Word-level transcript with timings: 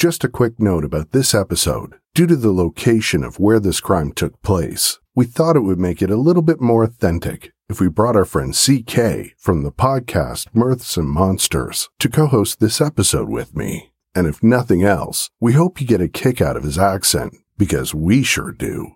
Just 0.00 0.24
a 0.24 0.30
quick 0.30 0.58
note 0.58 0.82
about 0.82 1.12
this 1.12 1.34
episode. 1.34 1.96
Due 2.14 2.26
to 2.26 2.34
the 2.34 2.54
location 2.54 3.22
of 3.22 3.38
where 3.38 3.60
this 3.60 3.80
crime 3.80 4.12
took 4.12 4.40
place, 4.40 4.98
we 5.14 5.26
thought 5.26 5.56
it 5.56 5.60
would 5.60 5.78
make 5.78 6.00
it 6.00 6.10
a 6.10 6.16
little 6.16 6.40
bit 6.40 6.58
more 6.58 6.84
authentic 6.84 7.52
if 7.68 7.80
we 7.80 7.88
brought 7.90 8.16
our 8.16 8.24
friend 8.24 8.54
CK 8.54 9.36
from 9.36 9.62
the 9.62 9.70
podcast 9.70 10.46
Mirths 10.54 10.96
and 10.96 11.06
Monsters 11.06 11.90
to 11.98 12.08
co-host 12.08 12.60
this 12.60 12.80
episode 12.80 13.28
with 13.28 13.54
me. 13.54 13.92
And 14.14 14.26
if 14.26 14.42
nothing 14.42 14.82
else, 14.82 15.28
we 15.38 15.52
hope 15.52 15.82
you 15.82 15.86
get 15.86 16.00
a 16.00 16.08
kick 16.08 16.40
out 16.40 16.56
of 16.56 16.62
his 16.62 16.78
accent, 16.78 17.34
because 17.58 17.94
we 17.94 18.22
sure 18.22 18.52
do. 18.52 18.92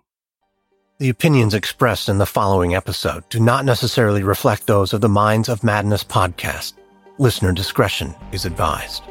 The 1.01 1.11
opinions 1.11 1.53
expressed 1.53 2.09
in 2.09 2.17
the 2.17 2.25
following 2.25 2.75
episode 2.75 3.29
do 3.29 3.41
not 3.41 3.67
necessarily 3.67 4.23
reflect 4.23 4.67
those 4.67 4.95
of 4.95 5.03
the 5.03 5.11
Minds 5.11 5.51
of 5.51 5.63
Madness 5.65 6.03
podcast. 6.03 6.73
Listener 7.19 7.53
discretion 7.53 8.15
is 8.33 8.47
advised. 8.47 9.03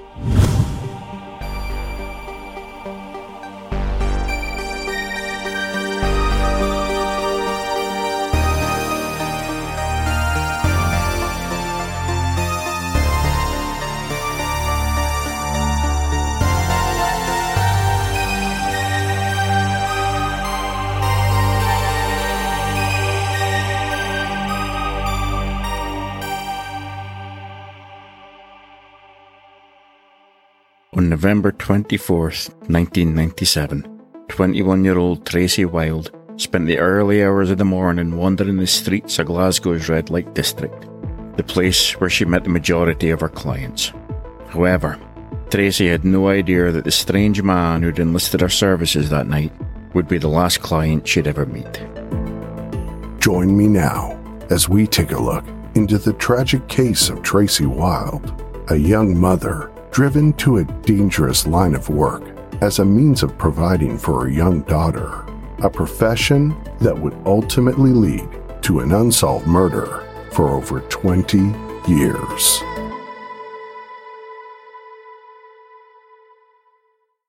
On 31.03 31.09
November 31.09 31.51
24th, 31.51 32.47
1997, 32.69 33.83
21 34.29 34.85
year 34.85 34.97
old 34.97 35.25
Tracey 35.25 35.65
Wylde 35.65 36.09
spent 36.37 36.65
the 36.65 36.77
early 36.77 37.21
hours 37.21 37.51
of 37.51 37.57
the 37.57 37.65
morning 37.65 38.15
wandering 38.15 38.55
the 38.55 38.65
streets 38.65 39.19
of 39.19 39.27
Glasgow's 39.27 39.89
red 39.89 40.09
light 40.09 40.33
district, 40.33 40.87
the 41.35 41.43
place 41.43 41.91
where 41.99 42.09
she 42.09 42.23
met 42.23 42.45
the 42.45 42.49
majority 42.49 43.09
of 43.09 43.19
her 43.19 43.27
clients. 43.27 43.91
However, 44.47 44.97
Tracey 45.49 45.89
had 45.89 46.05
no 46.05 46.29
idea 46.29 46.71
that 46.71 46.85
the 46.85 46.91
strange 46.91 47.41
man 47.41 47.83
who'd 47.83 47.99
enlisted 47.99 48.39
her 48.39 48.47
services 48.47 49.09
that 49.09 49.27
night 49.27 49.51
would 49.93 50.07
be 50.07 50.19
the 50.19 50.29
last 50.29 50.61
client 50.61 51.05
she'd 51.05 51.27
ever 51.27 51.45
meet. 51.45 51.83
Join 53.19 53.57
me 53.57 53.67
now 53.67 54.17
as 54.49 54.69
we 54.69 54.87
take 54.87 55.11
a 55.11 55.21
look 55.21 55.43
into 55.75 55.97
the 55.97 56.13
tragic 56.13 56.65
case 56.69 57.09
of 57.09 57.21
Tracey 57.23 57.65
Wylde, 57.65 58.31
a 58.69 58.77
young 58.77 59.19
mother 59.19 59.72
driven 59.93 60.33
to 60.33 60.57
a 60.57 60.65
dangerous 60.81 61.45
line 61.45 61.75
of 61.75 61.87
work 61.87 62.23
as 62.61 62.79
a 62.79 62.85
means 62.85 63.21
of 63.21 63.37
providing 63.37 63.95
for 63.95 64.23
her 64.23 64.29
young 64.29 64.61
daughter, 64.63 65.23
a 65.59 65.69
profession 65.69 66.49
that 66.81 66.97
would 66.97 67.15
ultimately 67.27 67.91
lead 67.91 68.27
to 68.63 68.79
an 68.79 68.91
unsolved 68.91 69.45
murder 69.45 70.03
for 70.31 70.49
over 70.49 70.79
20 70.81 71.37
years. 71.87 72.59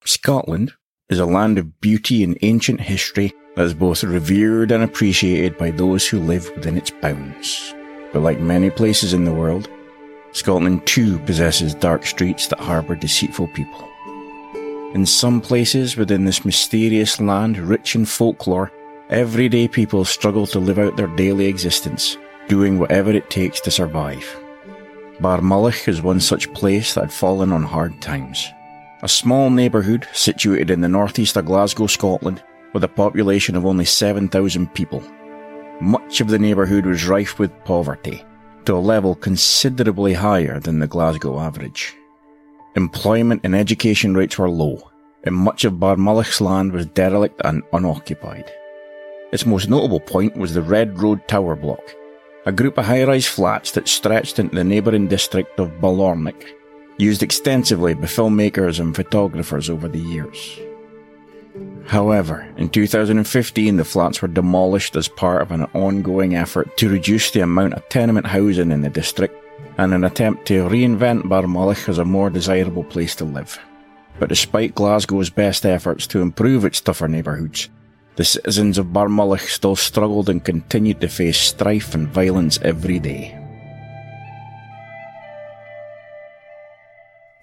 Scotland 0.07 0.73
is 1.11 1.19
a 1.19 1.27
land 1.27 1.59
of 1.59 1.83
beauty 1.83 2.25
and 2.25 2.39
ancient 2.41 2.81
history 2.81 3.35
that 3.57 3.67
is 3.67 3.75
both 3.75 4.03
revered 4.03 4.73
and 4.73 4.83
appreciated 4.83 5.59
by 5.59 5.71
those 5.71 6.09
who 6.09 6.19
live 6.19 6.51
within 6.57 6.79
its 6.79 6.91
bounds. 6.91 7.75
But 8.15 8.23
like 8.23 8.41
many 8.41 8.71
places 8.71 9.13
in 9.13 9.27
the 9.27 9.35
world, 9.35 9.69
Scotland 10.35 10.85
too 10.85 11.21
possesses 11.21 11.77
dark 11.77 12.05
streets 12.05 12.49
that 12.49 12.59
harbour 12.59 12.97
deceitful 12.97 13.47
people. 13.49 13.89
In 14.93 15.07
some 15.07 15.41
places 15.41 15.97
within 15.97 16.25
this 16.25 16.45
mysterious 16.45 17.21
land 17.21 17.57
rich 17.57 17.95
in 17.95 18.05
folklore, 18.05 18.73
everyday 19.11 19.69
people 19.69 20.05
struggle 20.05 20.47
to 20.49 20.59
live 20.59 20.79
out 20.79 20.97
their 20.97 21.07
daily 21.07 21.47
existence, 21.47 22.19
doing 22.49 22.81
whatever 22.81 23.13
it 23.13 23.31
takes 23.31 23.61
to 23.61 23.71
survive. 23.71 24.25
Barmulloch 25.21 25.87
is 25.87 26.03
one 26.03 26.19
such 26.19 26.53
place 26.53 26.95
that 26.95 27.03
had 27.03 27.13
fallen 27.13 27.53
on 27.53 27.63
hard 27.63 28.03
times. 28.03 28.49
A 29.03 29.09
small 29.09 29.51
neighbourhood 29.51 30.09
situated 30.13 30.71
in 30.71 30.81
the 30.81 30.89
northeast 30.89 31.37
of 31.37 31.45
Glasgow, 31.45 31.87
Scotland, 31.87 32.43
with 32.73 32.83
a 32.83 32.89
population 32.89 33.55
of 33.55 33.65
only 33.65 33.85
7,000 33.85 34.75
people. 34.75 35.01
Much 35.81 36.21
of 36.21 36.27
the 36.27 36.41
neighbourhood 36.41 36.87
was 36.87 37.07
rife 37.07 37.39
with 37.39 37.65
poverty, 37.65 38.25
to 38.67 38.77
a 38.77 38.79
level 38.79 39.15
considerably 39.15 40.15
higher 40.15 40.61
than 40.61 40.79
the 40.79 40.87
Glasgow 40.87 41.39
average. 41.39 41.95
Employment 42.77 43.41
and 43.45 43.55
education 43.55 44.15
rates 44.15 44.39
were 44.39 44.51
low, 44.51 44.91
and 45.25 45.35
much 45.35 45.65
of 45.65 45.75
Barmulloch's 45.75 46.41
land 46.41 46.73
was 46.73 46.87
derelict 46.87 47.41
and 47.45 47.63
unoccupied. 47.73 48.51
Its 49.33 49.47
most 49.47 49.69
notable 49.69 50.01
point 50.01 50.37
was 50.37 50.55
the 50.55 50.63
Red 50.63 50.99
Road 50.99 51.27
Tower 51.29 51.57
Block, 51.57 51.83
a 52.47 52.53
group 52.53 52.79
of 52.79 52.85
high-rise 52.85 53.27
flats 53.27 53.71
that 53.73 53.89
stretched 53.89 54.39
into 54.39 54.55
the 54.55 54.65
neighbouring 54.65 55.09
district 55.09 55.59
of 55.59 55.81
Balornock, 55.81 56.45
used 56.99 57.23
extensively 57.23 57.95
by 57.95 58.07
filmmakers 58.07 58.81
and 58.81 58.95
photographers 58.95 59.71
over 59.71 59.89
the 59.89 59.99
years. 59.99 60.59
However, 61.87 62.47
in 62.57 62.71
2015, 62.71 63.77
the 63.77 63.85
flats 63.85 64.23
were 64.23 64.29
demolished 64.29 64.97
as 64.97 65.09
part 65.09 65.43
of 65.43 65.51
an 65.51 65.65
ongoing 65.75 66.35
effort 66.35 66.77
to 66.79 66.89
reduce 66.89 67.31
the 67.31 67.41
amount 67.41 67.75
of 67.75 67.89
tenement 67.89 68.27
housing 68.27 68.71
in 68.71 68.81
the 68.81 68.89
district 68.89 69.37
and 69.77 69.93
an 69.93 70.05
attempt 70.05 70.47
to 70.47 70.69
reinvent 70.69 71.25
Barmulloch 71.25 71.89
as 71.89 71.99
a 71.99 72.05
more 72.05 72.31
desirable 72.31 72.85
place 72.85 73.15
to 73.17 73.25
live. 73.25 73.59
But 74.19 74.29
despite 74.29 74.75
Glasgow's 74.75 75.31
best 75.31 75.67
efforts 75.67 76.07
to 76.09 76.23
improve 76.23 76.65
its 76.65 76.81
tougher 76.81 77.09
neighbourhoods, 77.09 77.69
the 78.17 78.25
citizens 78.25 78.79
of 78.79 78.87
Barmulloch 78.87 79.49
still 79.49 79.77
struggled 79.77 80.29
and 80.29 80.45
continued 80.45 81.01
to 81.01 81.09
face 81.09 81.39
strife 81.39 81.95
and 81.95 82.09
violence 82.09 82.59
every 82.63 83.01
day. 83.01 83.44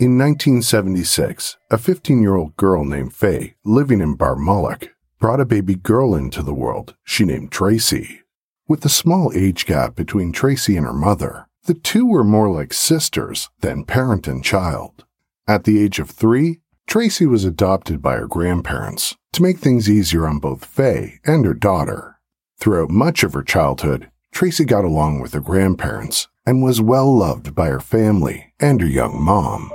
In 0.01 0.17
1976, 0.17 1.57
a 1.69 1.77
15 1.77 2.23
year 2.23 2.35
old 2.35 2.57
girl 2.57 2.83
named 2.83 3.13
Faye, 3.13 3.53
living 3.63 4.01
in 4.01 4.17
Barmulloch, 4.17 4.89
brought 5.19 5.39
a 5.39 5.45
baby 5.45 5.75
girl 5.75 6.15
into 6.15 6.41
the 6.41 6.55
world 6.55 6.95
she 7.03 7.23
named 7.23 7.51
Tracey. 7.51 8.21
With 8.67 8.83
a 8.83 8.89
small 8.89 9.31
age 9.35 9.67
gap 9.67 9.95
between 9.95 10.31
Tracey 10.31 10.75
and 10.75 10.87
her 10.87 10.93
mother, 10.93 11.45
the 11.65 11.75
two 11.75 12.07
were 12.07 12.23
more 12.23 12.49
like 12.49 12.73
sisters 12.73 13.51
than 13.59 13.85
parent 13.85 14.27
and 14.27 14.43
child. 14.43 15.05
At 15.47 15.65
the 15.65 15.79
age 15.79 15.99
of 15.99 16.09
three, 16.09 16.61
Tracey 16.87 17.27
was 17.27 17.45
adopted 17.45 18.01
by 18.01 18.15
her 18.15 18.27
grandparents 18.27 19.15
to 19.33 19.43
make 19.43 19.59
things 19.59 19.87
easier 19.87 20.25
on 20.27 20.39
both 20.39 20.65
Faye 20.65 21.19
and 21.25 21.45
her 21.45 21.53
daughter. 21.53 22.19
Throughout 22.57 22.89
much 22.89 23.21
of 23.21 23.33
her 23.33 23.43
childhood, 23.43 24.09
Tracey 24.31 24.65
got 24.65 24.83
along 24.83 25.19
with 25.19 25.33
her 25.33 25.41
grandparents 25.41 26.27
and 26.43 26.63
was 26.63 26.81
well 26.81 27.15
loved 27.15 27.53
by 27.53 27.67
her 27.67 27.79
family 27.79 28.51
and 28.59 28.81
her 28.81 28.87
young 28.87 29.21
mom. 29.21 29.71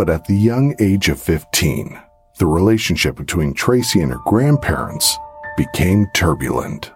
But 0.00 0.08
at 0.08 0.24
the 0.24 0.34
young 0.34 0.74
age 0.78 1.10
of 1.10 1.20
15, 1.20 2.00
the 2.38 2.46
relationship 2.46 3.16
between 3.16 3.52
Tracey 3.52 4.00
and 4.00 4.10
her 4.10 4.20
grandparents 4.24 5.18
became 5.58 6.06
turbulent. 6.14 6.90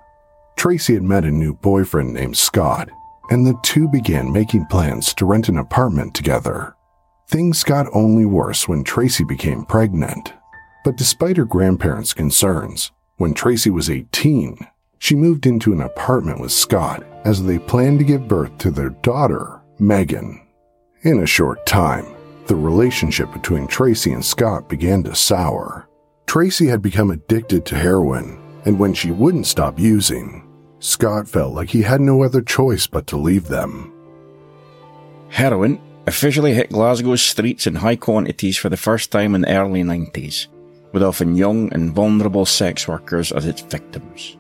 Tracey 0.57 0.95
had 0.95 1.03
met 1.03 1.27
a 1.27 1.31
new 1.31 1.53
boyfriend 1.53 2.15
named 2.15 2.39
Scott, 2.39 2.89
and 3.29 3.47
the 3.47 3.61
two 3.63 3.89
began 3.89 4.33
making 4.33 4.65
plans 4.71 5.13
to 5.17 5.27
rent 5.27 5.51
an 5.51 5.59
apartment 5.59 6.15
together. 6.15 6.75
Things 7.29 7.63
got 7.63 7.95
only 7.95 8.25
worse 8.25 8.67
when 8.67 8.83
Tracey 8.83 9.25
became 9.25 9.67
pregnant. 9.67 10.33
But 10.83 10.97
despite 10.97 11.37
her 11.37 11.45
grandparents' 11.45 12.15
concerns, 12.15 12.91
when 13.19 13.35
Tracey 13.35 13.69
was 13.69 13.91
18, 13.91 14.67
she 14.99 15.15
moved 15.15 15.45
into 15.45 15.75
an 15.75 15.83
apartment 15.83 16.41
with 16.41 16.53
Scott 16.53 17.05
as 17.27 17.43
they 17.43 17.59
planned 17.59 17.99
to 17.99 18.07
give 18.07 18.29
birth 18.29 18.57
to 18.57 18.71
their 18.71 18.97
daughter, 19.03 19.61
Megan. 19.79 20.41
In 21.03 21.21
a 21.21 21.27
short 21.27 21.67
time, 21.67 22.14
the 22.47 22.57
relationship 22.57 23.33
between 23.33 23.67
Tracey 23.67 24.13
and 24.13 24.25
Scott 24.25 24.69
began 24.69 25.03
to 25.05 25.15
sour. 25.15 25.89
Tracey 26.27 26.67
had 26.67 26.83
become 26.83 27.11
addicted 27.11 27.65
to 27.67 27.77
heroin, 27.77 28.39
and 28.65 28.79
when 28.79 28.95
she 28.95 29.11
wouldn't 29.11 29.47
stop 29.47 29.79
using, 29.79 30.47
Scott 30.79 31.29
felt 31.29 31.55
like 31.55 31.71
he 31.71 31.83
had 31.83 32.01
no 32.01 32.23
other 32.23 32.43
choice 32.43 32.87
but 32.87 33.07
to 33.07 33.17
leave 33.17 33.49
them. 33.49 33.93
Heroin 35.29 35.81
officially 36.07 36.53
hit 36.53 36.71
Glasgow's 36.71 37.23
streets 37.23 37.67
in 37.67 37.75
high 37.75 37.97
quantities 37.97 38.59
for 38.59 38.69
the 38.69 38.77
first 38.77 39.11
time 39.11 39.35
in 39.35 39.43
the 39.43 39.57
early 39.57 39.83
90s, 39.83 40.49
with 40.93 41.03
often 41.03 41.35
young 41.35 41.73
and 41.73 41.93
vulnerable 41.95 42.45
sex 42.45 42.87
workers 42.87 43.33
as 43.33 43.47
its 43.47 43.63
victims. 43.63 44.37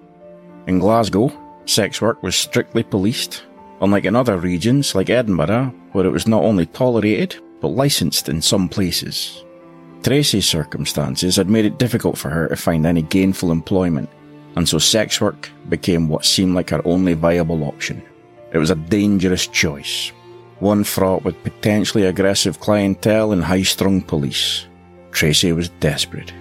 In 0.66 0.78
Glasgow, 0.78 1.32
sex 1.66 2.00
work 2.00 2.22
was 2.22 2.36
strictly 2.36 2.82
policed, 2.82 3.44
unlike 3.80 4.04
in 4.04 4.16
other 4.16 4.36
regions 4.36 4.94
like 4.94 5.10
Edinburgh, 5.10 5.74
where 5.92 6.06
it 6.06 6.12
was 6.12 6.26
not 6.26 6.42
only 6.42 6.66
tolerated, 6.66 7.36
but 7.64 7.70
licensed 7.70 8.28
in 8.28 8.42
some 8.42 8.68
places. 8.68 9.42
Tracey's 10.02 10.46
circumstances 10.46 11.36
had 11.36 11.48
made 11.48 11.64
it 11.64 11.78
difficult 11.78 12.18
for 12.18 12.28
her 12.28 12.46
to 12.46 12.56
find 12.56 12.84
any 12.84 13.00
gainful 13.00 13.50
employment, 13.50 14.10
and 14.54 14.68
so 14.68 14.76
sex 14.76 15.18
work 15.18 15.48
became 15.70 16.06
what 16.06 16.26
seemed 16.26 16.54
like 16.54 16.68
her 16.68 16.86
only 16.86 17.14
viable 17.14 17.64
option. 17.64 18.02
It 18.52 18.58
was 18.58 18.68
a 18.68 18.74
dangerous 18.74 19.46
choice, 19.46 20.12
one 20.58 20.84
fraught 20.84 21.24
with 21.24 21.42
potentially 21.42 22.04
aggressive 22.04 22.60
clientele 22.60 23.32
and 23.32 23.42
high 23.42 23.62
strung 23.62 24.02
police. 24.02 24.66
Tracey 25.10 25.52
was 25.52 25.70
desperate. 25.80 26.34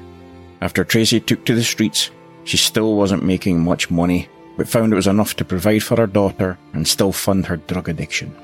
After 0.59 0.83
Tracey 0.83 1.21
took 1.21 1.45
to 1.45 1.55
the 1.55 1.63
streets, 1.63 2.11
she 2.43 2.57
still 2.57 2.97
wasn't 2.97 3.23
making 3.23 3.63
much 3.63 3.89
money, 3.89 4.27
but 4.57 4.67
found 4.67 4.91
it 4.91 4.97
was 4.97 5.07
enough 5.07 5.37
to 5.37 5.45
provide 5.45 5.83
for 5.83 5.95
her 5.95 6.05
daughter 6.05 6.57
and 6.73 6.85
still 6.85 7.13
fund 7.13 7.45
her 7.45 7.55
drug 7.55 7.87
addiction. 7.87 8.35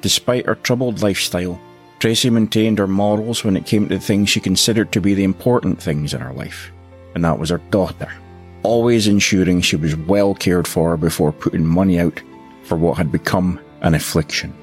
Despite 0.00 0.46
her 0.46 0.54
troubled 0.54 1.02
lifestyle, 1.02 1.60
Tracey 2.06 2.30
maintained 2.30 2.78
her 2.78 2.86
morals 2.86 3.42
when 3.42 3.56
it 3.56 3.66
came 3.66 3.88
to 3.88 3.96
the 3.96 4.00
things 4.00 4.30
she 4.30 4.38
considered 4.38 4.92
to 4.92 5.00
be 5.00 5.12
the 5.12 5.24
important 5.24 5.82
things 5.82 6.14
in 6.14 6.20
her 6.20 6.32
life, 6.32 6.70
and 7.16 7.24
that 7.24 7.36
was 7.36 7.50
her 7.50 7.60
daughter, 7.72 8.08
always 8.62 9.08
ensuring 9.08 9.60
she 9.60 9.74
was 9.74 9.96
well 9.96 10.32
cared 10.32 10.68
for 10.68 10.96
before 10.96 11.32
putting 11.32 11.66
money 11.66 11.98
out 11.98 12.22
for 12.62 12.78
what 12.78 12.96
had 12.96 13.10
become 13.10 13.58
an 13.80 13.92
affliction. 13.92 14.54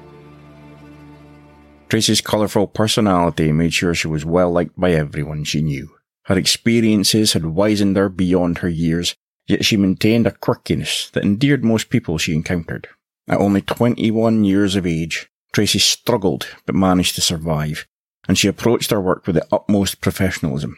Tracey's 1.90 2.22
colourful 2.22 2.68
personality 2.68 3.52
made 3.52 3.74
sure 3.74 3.94
she 3.94 4.08
was 4.08 4.24
well 4.24 4.50
liked 4.50 4.80
by 4.80 4.92
everyone 4.92 5.44
she 5.44 5.60
knew. 5.60 5.90
Her 6.22 6.38
experiences 6.38 7.34
had 7.34 7.44
wizened 7.44 7.98
her 7.98 8.08
beyond 8.08 8.56
her 8.60 8.70
years, 8.70 9.16
yet 9.46 9.66
she 9.66 9.76
maintained 9.76 10.26
a 10.26 10.30
quirkiness 10.30 11.10
that 11.10 11.24
endeared 11.24 11.62
most 11.62 11.90
people 11.90 12.16
she 12.16 12.32
encountered. 12.32 12.88
At 13.28 13.38
only 13.38 13.60
21 13.60 14.44
years 14.44 14.76
of 14.76 14.86
age, 14.86 15.28
Tracey 15.54 15.78
struggled 15.78 16.48
but 16.66 16.74
managed 16.74 17.14
to 17.14 17.20
survive, 17.20 17.86
and 18.26 18.36
she 18.36 18.48
approached 18.48 18.90
her 18.90 19.00
work 19.00 19.24
with 19.24 19.36
the 19.36 19.46
utmost 19.52 20.00
professionalism, 20.00 20.76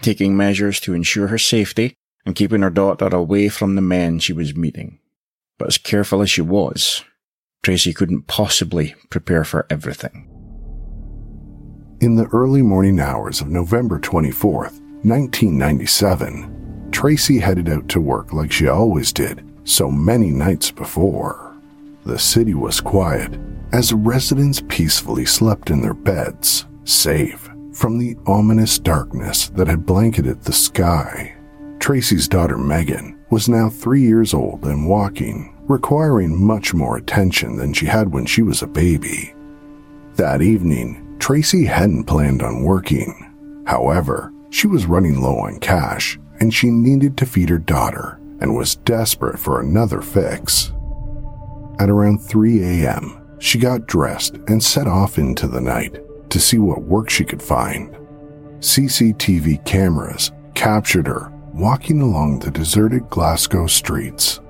taking 0.00 0.34
measures 0.34 0.80
to 0.80 0.94
ensure 0.94 1.26
her 1.26 1.36
safety 1.36 1.94
and 2.24 2.34
keeping 2.34 2.62
her 2.62 2.70
daughter 2.70 3.14
away 3.14 3.50
from 3.50 3.74
the 3.74 3.82
men 3.82 4.18
she 4.18 4.32
was 4.32 4.56
meeting. 4.56 4.98
But 5.58 5.68
as 5.68 5.76
careful 5.76 6.22
as 6.22 6.30
she 6.30 6.40
was, 6.40 7.04
Tracey 7.62 7.92
couldn't 7.92 8.26
possibly 8.26 8.94
prepare 9.10 9.44
for 9.44 9.66
everything. 9.68 10.26
In 12.00 12.16
the 12.16 12.28
early 12.32 12.62
morning 12.62 13.00
hours 13.00 13.42
of 13.42 13.48
November 13.48 13.98
24th, 14.00 14.80
1997, 15.04 16.88
Tracey 16.92 17.40
headed 17.40 17.68
out 17.68 17.90
to 17.90 18.00
work 18.00 18.32
like 18.32 18.50
she 18.50 18.68
always 18.68 19.12
did 19.12 19.46
so 19.64 19.90
many 19.90 20.30
nights 20.30 20.70
before. 20.70 21.43
The 22.04 22.18
city 22.18 22.54
was 22.54 22.80
quiet 22.80 23.38
as 23.72 23.92
residents 23.94 24.62
peacefully 24.68 25.24
slept 25.24 25.70
in 25.70 25.80
their 25.80 25.94
beds, 25.94 26.66
safe 26.84 27.50
from 27.72 27.98
the 27.98 28.16
ominous 28.26 28.78
darkness 28.78 29.48
that 29.50 29.68
had 29.68 29.86
blanketed 29.86 30.42
the 30.42 30.52
sky. 30.52 31.34
Tracey's 31.80 32.28
daughter 32.28 32.58
Megan 32.58 33.18
was 33.30 33.48
now 33.48 33.70
three 33.70 34.02
years 34.02 34.34
old 34.34 34.64
and 34.64 34.88
walking, 34.88 35.56
requiring 35.66 36.38
much 36.46 36.74
more 36.74 36.98
attention 36.98 37.56
than 37.56 37.72
she 37.72 37.86
had 37.86 38.12
when 38.12 38.26
she 38.26 38.42
was 38.42 38.62
a 38.62 38.66
baby. 38.66 39.34
That 40.16 40.42
evening, 40.42 41.16
Tracey 41.18 41.64
hadn't 41.64 42.04
planned 42.04 42.42
on 42.42 42.64
working. 42.64 43.64
However, 43.66 44.30
she 44.50 44.66
was 44.66 44.86
running 44.86 45.20
low 45.22 45.38
on 45.38 45.58
cash 45.58 46.18
and 46.38 46.52
she 46.52 46.70
needed 46.70 47.16
to 47.16 47.26
feed 47.26 47.48
her 47.48 47.58
daughter 47.58 48.20
and 48.40 48.54
was 48.54 48.76
desperate 48.76 49.38
for 49.38 49.60
another 49.60 50.02
fix. 50.02 50.73
At 51.78 51.90
around 51.90 52.18
3 52.18 52.62
a.m., 52.62 53.20
she 53.38 53.58
got 53.58 53.86
dressed 53.86 54.36
and 54.48 54.62
set 54.62 54.86
off 54.86 55.18
into 55.18 55.48
the 55.48 55.60
night 55.60 56.00
to 56.30 56.40
see 56.40 56.58
what 56.58 56.82
work 56.82 57.10
she 57.10 57.24
could 57.24 57.42
find. 57.42 57.96
CCTV 58.60 59.64
cameras 59.64 60.32
captured 60.54 61.06
her 61.06 61.30
walking 61.52 62.00
along 62.00 62.38
the 62.38 62.50
deserted 62.50 63.08
Glasgow 63.10 63.66
streets. 63.66 64.40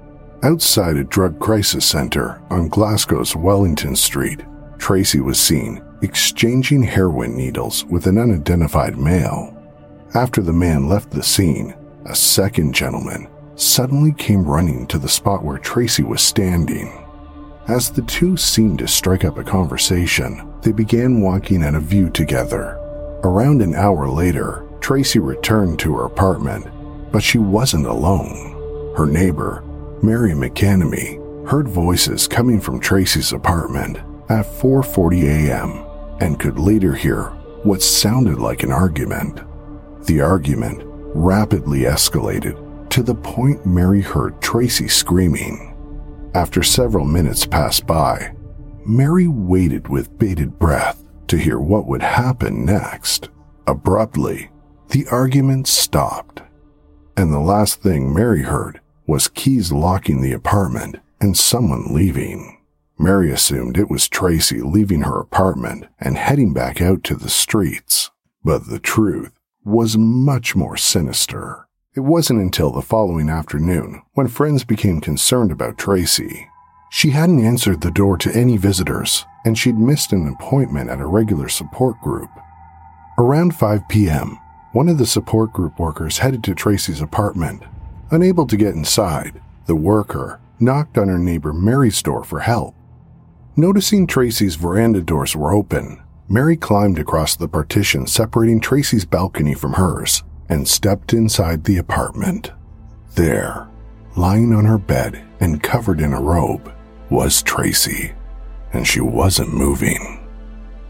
Outside 0.43 0.97
a 0.97 1.05
drug 1.05 1.39
crisis 1.39 1.85
center 1.85 2.43
on 2.51 2.69
Glasgow's 2.69 3.37
Wellington 3.37 3.97
Street, 3.97 4.41
Tracey 4.79 5.21
was 5.21 5.39
seen 5.39 5.83
exchanging 6.03 6.83
heroin 6.83 7.37
needles 7.37 7.85
with 7.87 8.07
an 8.07 8.19
unidentified 8.19 8.97
male. 8.97 9.51
After 10.15 10.43
the 10.43 10.53
man 10.53 10.89
left 10.89 11.11
the 11.11 11.23
scene, 11.23 11.75
a 12.07 12.15
second 12.15 12.75
gentleman 12.75 13.29
suddenly 13.57 14.13
came 14.13 14.45
running 14.45 14.87
to 14.89 14.99
the 14.99 15.09
spot 15.09 15.45
where 15.45 15.59
Tracey 15.59 16.03
was 16.03 16.23
standing. 16.23 17.04
As 17.67 17.91
the 17.91 18.03
two 18.03 18.37
seemed 18.37 18.81
to 18.81 18.89
strike 18.89 19.25
up 19.25 19.39
a 19.39 19.45
conversation, 19.45 20.53
they 20.61 20.71
began 20.71 21.23
walking 21.23 21.63
at 21.63 21.75
a 21.75 21.81
view 21.81 22.11
together. 22.11 22.79
Around 23.23 23.63
an 23.63 23.75
hour 23.75 24.07
later, 24.07 24.67
Tracey 24.81 25.19
returned 25.19 25.79
to 25.79 25.97
her 25.97 26.05
apartment, 26.05 26.67
but 27.11 27.23
she 27.23 27.39
wasn't 27.39 27.87
alone. 27.87 28.93
Her 28.99 29.07
neighbor, 29.07 29.65
Mary 30.03 30.33
McCanamy, 30.33 31.49
heard 31.49 31.67
voices 31.67 32.29
coming 32.29 32.61
from 32.61 32.81
Tracey's 32.81 33.33
apartment 33.33 33.97
at 34.29 34.45
4:40 34.45 35.23
a.m. 35.23 35.87
and 36.21 36.39
could 36.39 36.59
later 36.59 36.93
hear 36.95 37.31
what 37.63 37.81
sounded 37.81 38.39
like 38.39 38.63
an 38.63 38.73
argument. 38.73 39.41
The 40.05 40.21
argument 40.21 40.83
rapidly 41.15 41.81
escalated 41.81 42.91
to 42.91 43.03
the 43.03 43.15
point 43.15 43.65
Mary 43.65 44.03
heard 44.03 44.39
Tracey 44.43 44.89
screaming. 44.89 45.74
After 46.35 46.65
several 46.65 47.05
minutes 47.05 47.47
passed 47.47 47.87
by, 47.87 48.35
Mary 48.85 49.29
waited 49.29 49.87
with 49.87 50.19
bated 50.19 50.59
breath 50.59 51.05
to 51.29 51.37
hear 51.37 51.61
what 51.61 51.87
would 51.87 52.03
happen 52.03 52.65
next. 52.65 53.29
Abruptly, 53.69 54.51
the 54.89 55.07
argument 55.13 55.69
stopped, 55.69 56.43
and 57.17 57.33
the 57.33 57.39
last 57.39 57.81
thing 57.81 58.13
Mary 58.13 58.43
heard 58.43 58.81
was 59.07 59.29
keys 59.29 59.71
locking 59.71 60.23
the 60.23 60.33
apartment 60.33 60.97
and 61.21 61.37
someone 61.37 61.95
leaving. 61.95 62.59
Mary 62.99 63.31
assumed 63.31 63.79
it 63.79 63.91
was 63.91 64.09
Tracey 64.09 64.61
leaving 64.61 65.03
her 65.03 65.21
apartment 65.21 65.87
and 66.01 66.17
heading 66.17 66.53
back 66.53 66.83
out 66.83 67.05
to 67.05 67.15
the 67.15 67.31
streets, 67.31 68.11
but 68.43 68.69
the 68.69 68.81
truth 68.81 69.33
was 69.65 69.97
much 69.97 70.57
more 70.57 70.77
sinister. 70.77 71.64
It 71.97 72.01
wasn't 72.01 72.41
until 72.41 72.73
the 72.73 72.83
following 72.83 73.29
afternoon 73.29 74.03
when 74.15 74.27
friends 74.27 74.65
became 74.65 75.01
concerned 75.01 75.53
about 75.53 75.79
Tracey. 75.79 76.49
She 76.91 77.11
hadn't 77.11 77.45
answered 77.45 77.83
the 77.83 77.93
door 77.93 78.17
to 78.19 78.35
any 78.35 78.57
visitors, 78.57 79.25
and 79.45 79.57
she'd 79.57 79.79
missed 79.79 80.13
an 80.13 80.27
appointment 80.27 80.91
at 80.91 80.99
a 80.99 81.07
regular 81.07 81.49
support 81.49 82.01
group. 82.01 82.31
Around 83.17 83.55
5 83.55 83.89
p.m., 83.89 84.41
one 84.73 84.89
of 84.89 84.99
the 84.99 85.07
support 85.07 85.53
group 85.53 85.79
workers 85.79 86.19
headed 86.19 86.43
to 86.43 86.55
Tracey's 86.57 87.01
apartment. 87.01 87.63
Unable 88.11 88.49
to 88.49 88.57
get 88.57 88.75
inside, 88.75 89.41
the 89.67 89.77
worker 89.77 90.41
knocked 90.59 90.99
on 90.99 91.07
her 91.07 91.19
neighbor 91.19 91.53
Mary's 91.53 92.03
door 92.03 92.25
for 92.25 92.41
help. 92.41 92.75
Noticing 93.55 94.09
Tracey's 94.09 94.57
veranda 94.57 95.01
doors 95.01 95.37
were 95.37 95.53
open, 95.53 96.03
Mary 96.29 96.57
climbed 96.57 96.99
across 96.99 97.37
the 97.37 97.47
partition 97.47 98.09
separating 98.09 98.59
Tracey's 98.59 99.05
balcony 99.05 99.55
from 99.55 99.75
hers 99.75 100.25
and 100.49 100.67
stepped 100.67 101.13
inside 101.13 101.65
the 101.65 101.79
apartment. 101.79 102.53
There, 103.15 103.69
lying 104.17 104.53
on 104.53 104.65
her 104.65 104.79
bed 104.79 105.25
and 105.41 105.63
covered 105.63 106.01
in 106.01 106.13
a 106.13 106.21
robe, 106.21 106.73
was 107.11 107.43
Tracey, 107.43 108.13
and 108.73 108.87
she 108.87 109.01
wasn't 109.01 109.55
moving. 109.55 110.27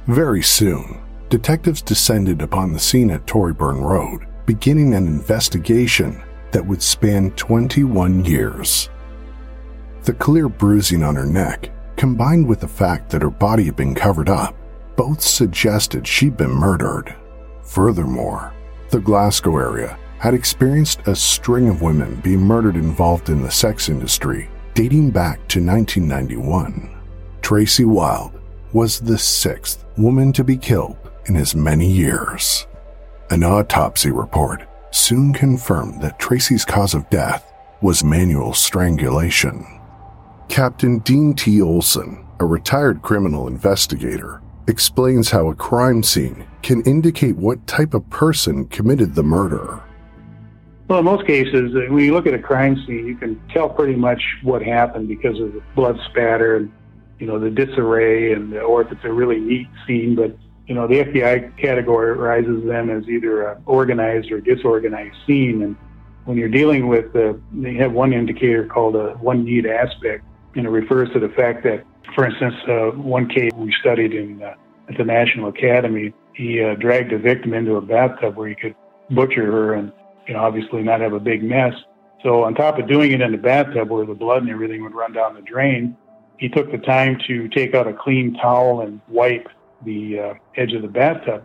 Very 0.06 0.42
soon, 0.42 1.00
detectives 1.28 1.82
descended 1.82 2.42
upon 2.42 2.72
the 2.72 2.78
scene 2.78 3.10
at 3.10 3.26
Torryburn 3.26 3.82
Road, 3.82 4.26
beginning 4.46 4.94
an 4.94 5.06
investigation 5.06 6.22
that 6.52 6.66
would 6.66 6.82
span 6.82 7.30
21 7.32 8.24
years. 8.24 8.88
The 10.04 10.12
clear 10.12 10.48
bruising 10.48 11.02
on 11.02 11.16
her 11.16 11.26
neck, 11.26 11.70
combined 11.96 12.46
with 12.46 12.60
the 12.60 12.68
fact 12.68 13.10
that 13.10 13.22
her 13.22 13.30
body 13.30 13.64
had 13.64 13.76
been 13.76 13.94
covered 13.94 14.28
up, 14.28 14.54
both 14.96 15.20
suggested 15.20 16.06
she'd 16.06 16.36
been 16.36 16.50
murdered. 16.50 17.14
Furthermore, 17.62 18.52
the 18.90 19.00
Glasgow 19.00 19.56
area 19.58 19.98
had 20.18 20.34
experienced 20.34 21.06
a 21.06 21.14
string 21.14 21.68
of 21.68 21.82
women 21.82 22.16
being 22.16 22.40
murdered 22.40 22.76
involved 22.76 23.28
in 23.28 23.42
the 23.42 23.50
sex 23.50 23.88
industry 23.88 24.48
dating 24.74 25.10
back 25.10 25.36
to 25.48 25.64
1991. 25.64 26.90
Tracey 27.42 27.84
Wylde 27.84 28.32
was 28.72 28.98
the 29.00 29.18
sixth 29.18 29.84
woman 29.96 30.32
to 30.32 30.42
be 30.42 30.56
killed 30.56 30.96
in 31.26 31.36
as 31.36 31.54
many 31.54 31.90
years. 31.90 32.66
An 33.30 33.44
autopsy 33.44 34.10
report 34.10 34.66
soon 34.90 35.32
confirmed 35.32 36.02
that 36.02 36.18
Tracey's 36.18 36.64
cause 36.64 36.94
of 36.94 37.08
death 37.08 37.52
was 37.80 38.02
manual 38.02 38.52
strangulation. 38.52 39.64
Captain 40.48 40.98
Dean 41.00 41.34
T. 41.34 41.60
Olson, 41.62 42.24
a 42.40 42.44
retired 42.44 43.02
criminal 43.02 43.46
investigator, 43.46 44.42
explains 44.66 45.30
how 45.30 45.48
a 45.48 45.54
crime 45.54 46.02
scene 46.02 46.46
can 46.62 46.82
indicate 46.82 47.36
what 47.36 47.66
type 47.66 47.94
of 47.94 48.08
person 48.10 48.66
committed 48.66 49.14
the 49.14 49.22
murder. 49.22 49.82
Well, 50.88 50.98
in 50.98 51.04
most 51.04 51.26
cases, 51.26 51.74
uh, 51.74 51.92
when 51.92 52.04
you 52.04 52.12
look 52.12 52.26
at 52.26 52.34
a 52.34 52.38
crime 52.38 52.76
scene, 52.86 53.06
you 53.06 53.16
can 53.16 53.40
tell 53.48 53.68
pretty 53.68 53.96
much 53.96 54.22
what 54.42 54.62
happened 54.62 55.08
because 55.08 55.40
of 55.40 55.54
the 55.54 55.62
blood 55.74 55.98
spatter 56.10 56.56
and, 56.56 56.72
you 57.18 57.26
know, 57.26 57.38
the 57.38 57.50
disarray 57.50 58.32
and, 58.32 58.54
or 58.54 58.82
if 58.82 58.92
it's 58.92 59.04
a 59.04 59.12
really 59.12 59.40
neat 59.40 59.68
scene. 59.86 60.14
But, 60.14 60.36
you 60.66 60.74
know, 60.74 60.86
the 60.86 61.04
FBI 61.04 61.58
categorizes 61.58 62.66
them 62.66 62.90
as 62.90 63.08
either 63.08 63.48
an 63.48 63.62
organized 63.64 64.30
or 64.30 64.40
disorganized 64.40 65.16
scene. 65.26 65.62
And 65.62 65.76
when 66.26 66.36
you're 66.36 66.48
dealing 66.48 66.88
with, 66.88 67.16
uh, 67.16 67.34
they 67.52 67.74
have 67.74 67.92
one 67.92 68.12
indicator 68.12 68.66
called 68.66 68.96
a 68.96 69.12
one 69.14 69.44
neat 69.44 69.66
aspect, 69.66 70.24
and 70.54 70.66
it 70.66 70.70
refers 70.70 71.10
to 71.12 71.18
the 71.18 71.30
fact 71.30 71.62
that 71.64 71.84
For 72.14 72.26
instance, 72.26 72.54
uh, 72.68 72.90
one 72.96 73.28
case 73.28 73.50
we 73.54 73.72
studied 73.80 74.12
in 74.12 74.42
uh, 74.42 74.54
at 74.88 74.98
the 74.98 75.04
National 75.04 75.48
Academy, 75.48 76.12
he 76.34 76.62
uh, 76.62 76.74
dragged 76.74 77.12
a 77.12 77.18
victim 77.18 77.54
into 77.54 77.76
a 77.76 77.80
bathtub 77.80 78.36
where 78.36 78.48
he 78.48 78.54
could 78.54 78.74
butcher 79.10 79.44
her 79.44 79.74
and, 79.74 79.92
you 80.26 80.34
know, 80.34 80.40
obviously 80.40 80.82
not 80.82 81.00
have 81.00 81.12
a 81.12 81.20
big 81.20 81.42
mess. 81.42 81.74
So 82.22 82.44
on 82.44 82.54
top 82.54 82.78
of 82.78 82.88
doing 82.88 83.12
it 83.12 83.20
in 83.20 83.32
the 83.32 83.38
bathtub 83.38 83.90
where 83.90 84.06
the 84.06 84.14
blood 84.14 84.42
and 84.42 84.50
everything 84.50 84.82
would 84.82 84.94
run 84.94 85.12
down 85.12 85.34
the 85.34 85.42
drain, 85.42 85.96
he 86.38 86.48
took 86.48 86.70
the 86.70 86.78
time 86.78 87.18
to 87.26 87.48
take 87.48 87.74
out 87.74 87.86
a 87.86 87.92
clean 87.92 88.34
towel 88.34 88.80
and 88.80 89.00
wipe 89.08 89.48
the 89.84 90.18
uh, 90.18 90.34
edge 90.56 90.72
of 90.72 90.82
the 90.82 90.88
bathtub. 90.88 91.44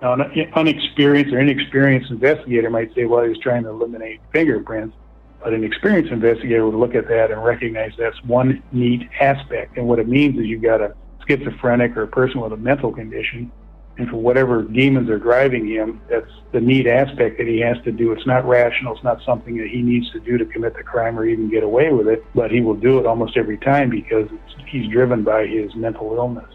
Now, 0.00 0.14
an 0.14 0.52
unexperienced 0.54 1.32
or 1.32 1.40
inexperienced 1.40 2.10
investigator 2.10 2.70
might 2.70 2.94
say, 2.94 3.04
well, 3.04 3.22
he 3.22 3.30
was 3.30 3.38
trying 3.38 3.62
to 3.64 3.70
eliminate 3.70 4.20
fingerprints. 4.32 4.96
But 5.44 5.52
an 5.52 5.62
experienced 5.62 6.10
investigator 6.10 6.66
would 6.66 6.74
look 6.74 6.96
at 6.96 7.06
that 7.08 7.30
and 7.30 7.44
recognize 7.44 7.92
that's 7.96 8.20
one 8.24 8.62
neat 8.72 9.08
aspect. 9.20 9.76
And 9.76 9.86
what 9.86 10.00
it 10.00 10.08
means 10.08 10.38
is 10.38 10.46
you've 10.46 10.62
got 10.62 10.80
a 10.80 10.94
schizophrenic 11.28 11.96
or 11.96 12.02
a 12.02 12.08
person 12.08 12.40
with 12.40 12.52
a 12.52 12.56
mental 12.56 12.90
condition 12.90 13.52
and 13.96 14.08
for 14.08 14.16
whatever 14.16 14.62
demons 14.62 15.08
are 15.08 15.18
driving 15.18 15.68
him, 15.68 16.00
that's 16.08 16.30
the 16.52 16.60
neat 16.60 16.86
aspect 16.86 17.38
that 17.38 17.46
he 17.46 17.60
has 17.60 17.76
to 17.84 17.92
do. 17.92 18.10
It's 18.10 18.26
not 18.26 18.44
rational. 18.44 18.94
It's 18.94 19.04
not 19.04 19.22
something 19.24 19.56
that 19.58 19.68
he 19.68 19.82
needs 19.82 20.10
to 20.10 20.20
do 20.20 20.36
to 20.36 20.44
commit 20.44 20.74
the 20.74 20.82
crime 20.82 21.16
or 21.18 21.24
even 21.24 21.48
get 21.48 21.62
away 21.62 21.92
with 21.92 22.08
it, 22.08 22.24
but 22.34 22.50
he 22.50 22.60
will 22.60 22.74
do 22.74 22.98
it 22.98 23.06
almost 23.06 23.36
every 23.36 23.58
time 23.58 23.90
because 23.90 24.28
he's 24.66 24.90
driven 24.90 25.22
by 25.22 25.46
his 25.46 25.74
mental 25.76 26.12
illness. 26.16 26.52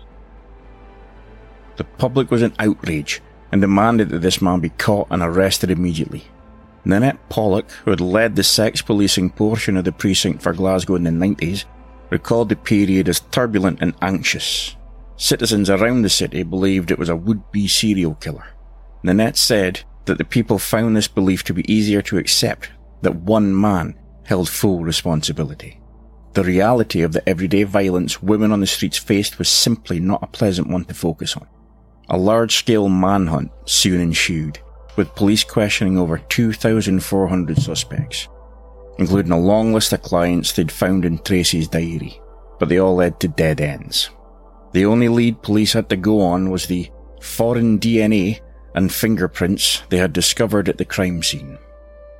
The 1.78 1.86
public 1.86 2.30
was 2.30 2.42
in 2.42 2.54
outrage 2.60 3.22
and 3.54 3.62
demanded 3.62 4.10
that 4.10 4.20
this 4.20 4.42
man 4.42 4.60
be 4.60 4.70
caught 4.70 5.08
and 5.10 5.24
arrested 5.24 5.72
immediately. 5.72 6.26
Nanette 6.86 7.30
Pollock, 7.30 7.70
who 7.72 7.92
had 7.92 8.02
led 8.02 8.36
the 8.36 8.44
sex 8.44 8.82
policing 8.82 9.32
portion 9.32 9.78
of 9.78 9.86
the 9.86 9.92
precinct 9.92 10.42
for 10.42 10.54
Glasgow 10.54 10.96
in 10.96 11.04
the 11.04 11.12
90s, 11.12 11.66
recalled 12.10 12.50
the 12.50 12.56
period 12.56 13.10
as 13.10 13.20
turbulent 13.20 13.82
and 13.82 13.94
anxious. 14.02 14.76
Citizens 15.18 15.70
around 15.70 16.02
the 16.02 16.10
city 16.10 16.44
believed 16.44 16.92
it 16.92 17.00
was 17.00 17.10
a 17.10 17.16
would-be 17.16 17.68
serial 17.68 18.16
killer. 18.16 18.48
Nanette 19.04 19.38
said 19.38 19.82
that 20.06 20.18
the 20.18 20.26
people 20.26 20.58
found 20.58 20.96
this 20.96 21.08
belief 21.08 21.44
to 21.44 21.54
be 21.54 21.72
easier 21.72 22.02
to 22.04 22.18
accept 22.18 22.70
that 23.02 23.16
one 23.16 23.60
man 23.60 23.98
held 24.26 24.50
full 24.50 24.84
responsibility. 24.84 25.80
The 26.34 26.44
reality 26.44 27.02
of 27.02 27.12
the 27.12 27.28
everyday 27.28 27.64
violence 27.64 28.22
women 28.22 28.52
on 28.52 28.60
the 28.60 28.68
streets 28.68 28.98
faced 28.98 29.40
was 29.40 29.50
simply 29.50 30.00
not 30.00 30.24
a 30.24 30.28
pleasant 30.28 30.70
one 30.70 30.86
to 30.86 30.94
focus 30.94 31.36
on. 31.36 31.48
A 32.10 32.18
large-scale 32.18 32.90
manhunt 32.90 33.52
soon 33.66 34.00
ensued, 34.00 34.60
with 35.00 35.16
police 35.16 35.46
questioning 35.46 35.98
over 35.98 36.18
2,400 36.18 37.58
suspects, 37.58 38.28
including 38.98 39.32
a 39.32 39.40
long 39.40 39.72
list 39.74 39.94
of 39.94 40.02
clients 40.02 40.52
they'd 40.52 40.70
found 40.70 41.06
in 41.06 41.18
Tracey's 41.20 41.70
diary, 41.70 42.20
but 42.60 42.68
they 42.68 42.80
all 42.80 42.96
led 42.96 43.18
to 43.22 43.30
dead 43.30 43.62
ends. 43.62 44.10
The 44.74 44.86
only 44.86 45.08
lead 45.08 45.42
police 45.42 45.72
had 45.72 45.88
to 45.88 45.96
go 45.96 46.20
on 46.20 46.50
was 46.50 46.66
the 46.66 46.92
foreign 47.22 47.80
DNA 47.80 48.42
and 48.76 48.94
fingerprints 48.94 49.84
they 49.88 49.96
had 49.96 50.12
discovered 50.12 50.68
at 50.68 50.78
the 50.78 50.84
crime 50.84 51.24
scene. 51.24 51.58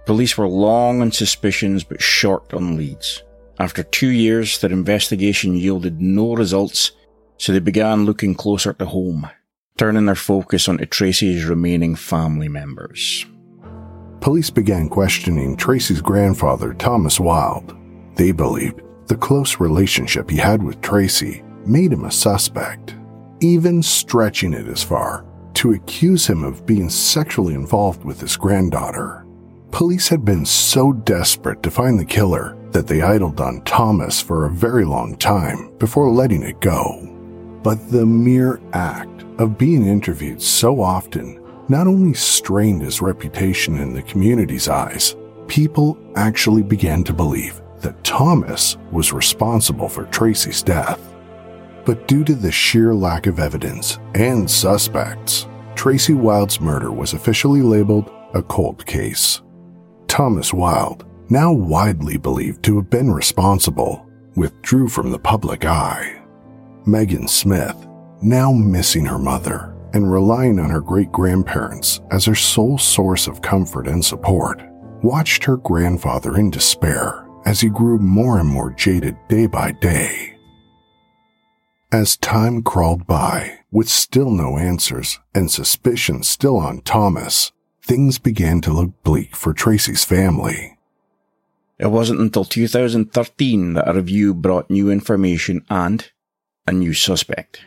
Police 0.06 0.38
were 0.38 0.48
long 0.48 1.02
on 1.02 1.12
suspicions 1.12 1.84
but 1.84 2.02
short 2.02 2.54
on 2.54 2.78
leads. 2.78 3.24
After 3.60 3.84
two 3.84 4.08
years, 4.08 4.58
their 4.58 4.72
investigation 4.72 5.54
yielded 5.58 6.00
no 6.00 6.34
results, 6.34 6.94
so 7.36 7.52
they 7.52 7.60
began 7.60 8.06
looking 8.06 8.36
closer 8.36 8.72
to 8.72 8.86
home, 8.86 9.30
turning 9.80 10.06
their 10.06 10.14
focus 10.14 10.68
onto 10.68 10.86
Tracey's 10.86 11.46
remaining 11.46 11.96
family 11.96 12.50
members. 12.50 13.26
Police 14.20 14.50
began 14.50 14.90
questioning 14.90 15.56
Tracey's 15.56 16.02
grandfather, 16.02 16.74
Thomas 16.74 17.18
Wylde. 17.18 17.74
They 18.16 18.34
believed 18.34 18.82
the 19.08 19.16
close 19.16 19.62
relationship 19.62 20.30
he 20.30 20.36
had 20.36 20.62
with 20.62 20.82
Tracey 20.82 21.44
made 21.66 21.94
him 21.94 22.04
a 22.04 22.12
suspect, 22.12 22.94
even 23.40 23.82
stretching 23.82 24.52
it 24.52 24.68
as 24.68 24.84
far 24.84 25.26
to 25.54 25.72
accuse 25.72 26.28
him 26.28 26.44
of 26.44 26.66
being 26.66 26.90
sexually 26.90 27.54
involved 27.54 28.04
with 28.04 28.20
his 28.20 28.36
granddaughter. 28.36 29.26
Police 29.72 30.10
had 30.10 30.26
been 30.26 30.46
so 30.46 30.92
desperate 30.92 31.64
to 31.64 31.72
find 31.72 31.98
the 31.98 32.04
killer 32.04 32.58
that 32.72 32.88
they 32.88 33.02
idled 33.02 33.40
on 33.40 33.62
Thomas 33.62 34.20
for 34.20 34.46
a 34.46 34.52
very 34.52 34.84
long 34.84 35.16
time 35.16 35.72
before 35.78 36.12
letting 36.12 36.44
it 36.44 36.60
go. 36.60 37.06
But 37.64 37.90
the 37.92 38.06
mere 38.06 38.60
act 38.74 39.20
of 39.40 39.58
being 39.58 39.88
interviewed 39.88 40.42
so 40.42 40.82
often 40.82 41.42
not 41.70 41.88
only 41.88 42.14
strained 42.14 42.82
his 42.82 43.02
reputation 43.02 43.78
in 43.78 43.94
the 43.94 44.02
community's 44.04 44.68
eyes, 44.68 45.16
people 45.48 45.98
actually 46.16 46.62
began 46.62 47.04
to 47.04 47.14
believe 47.14 47.62
that 47.82 48.04
Thomas 48.04 48.78
was 48.92 49.14
responsible 49.14 49.88
for 49.88 50.06
Tracey's 50.06 50.62
death. 50.62 51.16
But 51.86 52.08
due 52.08 52.24
to 52.26 52.36
the 52.36 52.52
sheer 52.52 52.94
lack 52.94 53.28
of 53.28 53.40
evidence 53.40 53.98
and 54.14 54.50
suspects, 54.50 55.48
Tracey 55.76 56.14
Wylde's 56.14 56.60
murder 56.60 56.92
was 56.92 57.14
officially 57.14 57.62
labeled 57.62 58.12
a 58.34 58.44
cold 58.44 58.86
case. 58.86 59.42
Thomas 60.08 60.54
Wylde, 60.54 61.06
now 61.30 61.54
widely 61.54 62.18
believed 62.18 62.64
to 62.64 62.76
have 62.78 62.90
been 62.90 63.12
responsible, 63.12 64.10
withdrew 64.36 64.90
from 64.90 65.12
the 65.12 65.20
public 65.20 65.66
eye. 65.66 66.22
Megan 66.86 67.28
Smith, 67.28 67.78
now 68.22 68.52
missing 68.52 69.06
her 69.06 69.20
mother 69.20 69.76
and 69.94 70.12
relying 70.12 70.60
on 70.60 70.70
her 70.70 70.82
great 70.82 71.12
grandparents 71.12 72.02
as 72.12 72.26
her 72.26 72.36
sole 72.36 72.78
source 72.78 73.28
of 73.28 73.42
comfort 73.42 73.88
and 73.88 74.04
support, 74.04 74.62
watched 75.02 75.44
her 75.44 75.58
grandfather 75.58 76.38
in 76.38 76.50
despair 76.50 77.28
as 77.46 77.62
he 77.62 77.70
grew 77.70 77.98
more 77.98 78.40
and 78.40 78.50
more 78.50 78.72
jaded 78.72 79.16
day 79.28 79.48
by 79.48 79.72
day. 79.72 80.36
As 81.92 82.18
time 82.18 82.62
crawled 82.62 83.08
by, 83.08 83.60
with 83.72 83.90
still 83.90 84.30
no 84.30 84.58
answers 84.58 85.20
and 85.34 85.50
suspicion 85.50 86.22
still 86.22 86.58
on 86.58 86.82
Thomas, 86.82 87.52
things 87.82 88.20
began 88.20 88.62
to 88.62 88.74
look 88.74 88.92
bleak 89.04 89.36
for 89.36 89.54
Tracey's 89.54 90.06
family. 90.06 90.78
It 91.80 91.88
wasn't 91.88 92.20
until 92.20 92.46
2013 92.46 93.74
that 93.74 93.90
a 93.90 93.94
review 93.94 94.36
brought 94.36 94.70
new 94.70 94.92
information 94.92 95.66
and 95.70 96.12
a 96.68 96.74
new 96.74 96.94
suspect. 96.94 97.62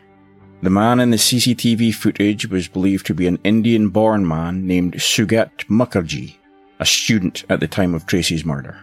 The 0.63 0.71
man 0.71 1.01
in 1.01 1.11
the 1.11 1.17
CCTV 1.17 1.95
footage 1.95 2.47
was 2.47 2.69
believed 2.69 3.07
to 3.07 3.15
be 3.15 3.27
an 3.27 3.39
Indian 3.45 3.89
born 3.89 4.27
man 4.27 4.67
named 4.67 4.95
Sugat 4.95 5.67
Mukherjee, 5.69 6.37
a 6.79 6.87
student 6.87 7.45
at 7.49 7.61
the 7.61 7.69
time 7.69 7.95
of 7.95 8.07
Tracey's 8.07 8.45
murder. 8.45 8.79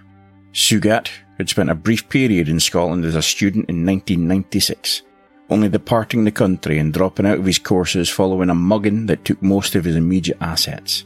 Sugat 0.54 1.10
had 1.38 1.50
spent 1.50 1.70
a 1.70 1.76
brief 1.76 2.10
period 2.10 2.50
in 2.50 2.60
Scotland 2.60 3.06
as 3.06 3.16
a 3.16 3.22
student 3.22 3.70
in 3.70 3.86
1996 3.86 5.04
only 5.50 5.70
departing 5.70 6.24
the 6.24 6.32
country 6.32 6.78
and 6.78 6.94
dropping 6.94 7.26
out 7.26 7.40
of 7.40 7.46
his 7.46 7.60
courses 7.60 8.10
following 8.10 8.50
a 8.50 8.56
mugging 8.56 9.08
that 9.08 9.26
took 9.26 9.42
most 9.42 9.76
of 9.76 9.84
his 9.84 9.96
immediate 9.96 10.38
assets. 10.42 11.06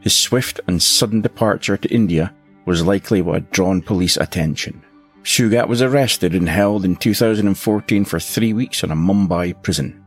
His 0.00 0.16
swift 0.16 0.60
and 0.66 0.82
sudden 0.82 1.20
departure 1.20 1.76
to 1.76 1.94
India 1.94 2.34
was 2.66 2.84
likely 2.84 3.22
what 3.22 3.34
had 3.34 3.50
drawn 3.50 3.82
police 3.82 4.16
attention. 4.16 4.82
Sugat 5.22 5.68
was 5.68 5.82
arrested 5.82 6.34
and 6.34 6.48
held 6.48 6.84
in 6.84 6.96
2014 6.96 8.04
for 8.04 8.20
three 8.20 8.52
weeks 8.52 8.82
in 8.82 8.90
a 8.90 8.96
Mumbai 8.96 9.60
prison. 9.62 10.03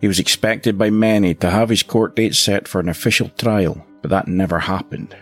He 0.00 0.08
was 0.08 0.18
expected 0.18 0.78
by 0.78 0.90
many 0.90 1.34
to 1.34 1.50
have 1.50 1.68
his 1.68 1.82
court 1.82 2.16
date 2.16 2.34
set 2.34 2.66
for 2.66 2.80
an 2.80 2.88
official 2.88 3.28
trial, 3.30 3.84
but 4.00 4.10
that 4.10 4.28
never 4.28 4.58
happened. 4.60 5.14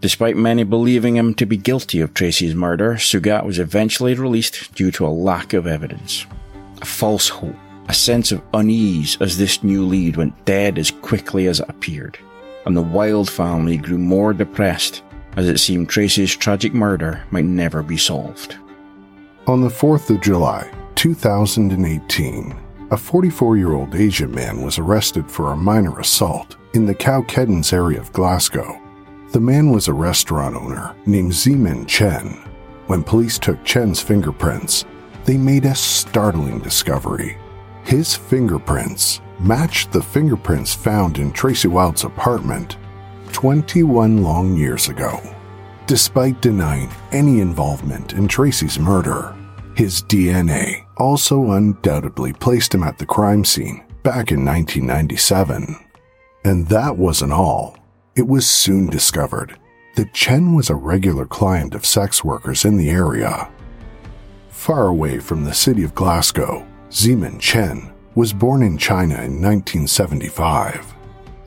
Despite 0.00 0.36
many 0.36 0.64
believing 0.64 1.16
him 1.16 1.34
to 1.34 1.46
be 1.46 1.56
guilty 1.56 2.00
of 2.00 2.14
Tracey's 2.14 2.54
murder, 2.54 2.94
Sugat 2.94 3.44
was 3.44 3.58
eventually 3.58 4.14
released 4.14 4.74
due 4.74 4.90
to 4.92 5.06
a 5.06 5.08
lack 5.08 5.52
of 5.52 5.66
evidence 5.66 6.26
a 6.82 6.86
false 6.86 7.28
hope, 7.28 7.54
a 7.88 7.94
sense 7.94 8.32
of 8.32 8.42
unease 8.54 9.18
as 9.20 9.36
this 9.36 9.62
new 9.62 9.84
lead 9.84 10.16
went 10.16 10.44
dead 10.46 10.78
as 10.78 10.90
quickly 10.90 11.46
as 11.46 11.60
it 11.60 11.68
appeared, 11.68 12.18
and 12.64 12.74
the 12.74 12.82
Wylde 12.82 13.28
family 13.28 13.76
grew 13.76 13.98
more 13.98 14.32
depressed 14.32 15.02
as 15.36 15.46
it 15.46 15.58
seemed 15.60 15.88
Tracey's 15.88 16.34
tragic 16.34 16.72
murder 16.72 17.22
might 17.30 17.44
never 17.44 17.82
be 17.82 17.98
solved. 17.98 18.56
On 19.46 19.60
the 19.60 19.68
4th 19.68 20.08
of 20.08 20.22
July, 20.22 20.70
2018, 20.94 22.56
a 22.90 22.96
44 22.96 23.56
year 23.56 23.72
old 23.72 23.94
Asian 23.94 24.32
man 24.32 24.62
was 24.62 24.78
arrested 24.78 25.30
for 25.30 25.52
a 25.52 25.56
minor 25.56 26.00
assault 26.00 26.56
in 26.74 26.86
the 26.86 26.94
Cowcaddens 26.94 27.72
area 27.72 28.00
of 28.00 28.12
Glasgow. 28.12 28.80
The 29.30 29.40
man 29.40 29.70
was 29.70 29.86
a 29.86 29.92
restaurant 29.92 30.56
owner 30.56 30.96
named 31.06 31.32
Zhi 31.32 31.56
Min 31.56 31.86
Chen. 31.86 32.44
When 32.86 33.04
police 33.04 33.38
took 33.38 33.62
Chen's 33.64 34.00
fingerprints, 34.00 34.84
they 35.24 35.36
made 35.36 35.66
a 35.66 35.74
startling 35.74 36.58
discovery. 36.58 37.38
His 37.84 38.16
fingerprints 38.16 39.20
matched 39.38 39.92
the 39.92 40.02
fingerprints 40.02 40.74
found 40.74 41.18
in 41.18 41.30
Tracey 41.30 41.68
Wylde's 41.68 42.02
apartment 42.02 42.76
21 43.32 44.24
long 44.24 44.56
years 44.56 44.88
ago. 44.88 45.20
Despite 45.86 46.42
denying 46.42 46.90
any 47.12 47.40
involvement 47.40 48.14
in 48.14 48.26
Tracey's 48.26 48.80
murder, 48.80 49.36
his 49.80 50.02
DNA 50.02 50.84
also 50.98 51.52
undoubtedly 51.52 52.34
placed 52.34 52.74
him 52.74 52.82
at 52.82 52.98
the 52.98 53.06
crime 53.06 53.42
scene 53.46 53.82
back 54.02 54.30
in 54.30 54.44
1997. 54.44 55.74
And 56.44 56.68
that 56.68 56.98
wasn't 56.98 57.32
all. 57.32 57.78
It 58.14 58.28
was 58.28 58.46
soon 58.46 58.90
discovered 58.90 59.58
that 59.96 60.12
Chen 60.12 60.54
was 60.54 60.68
a 60.68 60.74
regular 60.74 61.24
client 61.24 61.74
of 61.74 61.86
sex 61.86 62.22
workers 62.22 62.66
in 62.66 62.76
the 62.76 62.90
area 62.90 63.50
Far 64.50 64.88
away 64.88 65.18
from 65.18 65.44
the 65.44 65.54
city 65.54 65.82
of 65.82 65.94
Glasgow, 65.94 66.66
Zhi 66.90 67.16
Min 67.16 67.38
Chen 67.38 67.90
was 68.14 68.34
born 68.34 68.62
in 68.62 68.76
China 68.76 69.14
in 69.14 69.40
1975. 69.40 70.94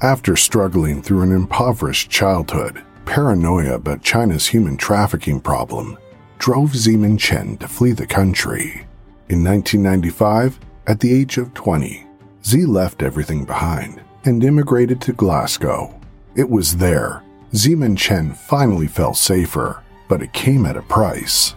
After 0.01 0.35
struggling 0.35 1.03
through 1.03 1.21
an 1.21 1.31
impoverished 1.31 2.09
childhood, 2.09 2.83
paranoia 3.05 3.75
about 3.75 4.01
China's 4.01 4.47
human 4.47 4.75
trafficking 4.75 5.39
problem 5.39 5.99
drove 6.43 6.71
Zhi 6.71 6.99
Min 6.99 7.17
Chen 7.17 7.55
to 7.55 7.69
flee 7.69 7.93
the 7.93 8.05
country. 8.05 8.85
In 9.29 9.45
1995, 9.45 10.59
at 10.87 10.99
the 10.99 11.13
age 11.13 11.37
of 11.37 11.53
20, 11.53 12.05
Z 12.43 12.65
left 12.65 13.01
everything 13.01 13.45
behind 13.45 14.01
and 14.25 14.43
immigrated 14.43 14.99
to 15.03 15.13
Glasgow. 15.13 15.97
It 16.35 16.49
was 16.49 16.75
there 16.75 17.23
Zhi 17.53 17.77
Min 17.77 17.95
Chen 17.95 18.33
finally 18.33 18.87
felt 18.87 19.15
safer, 19.15 19.81
but 20.09 20.21
it 20.21 20.33
came 20.33 20.65
at 20.65 20.75
a 20.75 20.81
price. 20.81 21.55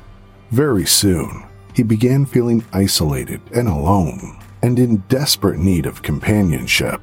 Very 0.53 0.87
soon, 0.87 1.45
he 1.75 1.83
began 1.83 2.25
feeling 2.25 2.65
isolated 2.73 3.41
and 3.57 3.67
alone, 3.67 4.39
and 4.63 4.79
in 4.79 5.03
desperate 5.09 5.59
need 5.59 5.87
of 5.87 6.03
companionship. 6.03 7.03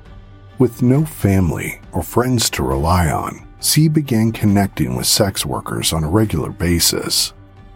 With 0.57 0.81
no 0.81 1.03
family 1.03 1.81
or 1.91 2.01
friends 2.01 2.49
to 2.51 2.63
rely 2.63 3.11
on, 3.11 3.45
Z 3.61 3.89
began 3.89 4.31
connecting 4.31 4.95
with 4.95 5.05
sex 5.05 5.45
workers 5.45 5.91
on 5.91 6.05
a 6.05 6.09
regular 6.09 6.51
basis, 6.51 7.33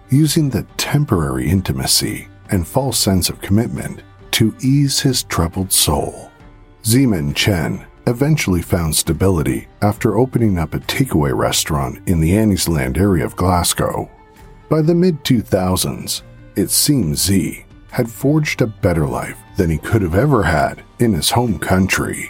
using 0.09 0.49
the 0.49 0.65
temporary 0.77 1.49
intimacy 1.49 2.27
and 2.49 2.67
false 2.67 2.97
sense 2.97 3.29
of 3.29 3.41
commitment 3.41 4.01
to 4.31 4.55
ease 4.61 4.99
his 4.99 5.23
troubled 5.23 5.71
soul. 5.71 6.31
Zhi 6.83 7.07
Min 7.07 7.33
Chen 7.33 7.85
eventually 8.05 8.61
found 8.61 8.95
stability 8.95 9.67
after 9.81 10.17
opening 10.17 10.57
up 10.57 10.73
a 10.73 10.79
takeaway 10.79 11.35
restaurant 11.35 12.07
in 12.07 12.21
the 12.21 12.31
Anniesland 12.31 12.97
area 12.97 13.25
of 13.25 13.35
Glasgow. 13.35 14.09
By 14.69 14.81
the 14.81 14.95
mid 14.95 15.23
2000s, 15.23 16.21
it 16.55 16.69
seemed 16.69 17.17
Z 17.17 17.65
had 17.91 18.09
forged 18.09 18.61
a 18.61 18.67
better 18.67 19.07
life 19.07 19.37
than 19.57 19.69
he 19.69 19.77
could 19.77 20.01
have 20.01 20.15
ever 20.15 20.43
had 20.43 20.83
in 20.99 21.13
his 21.13 21.31
home 21.31 21.59
country. 21.59 22.29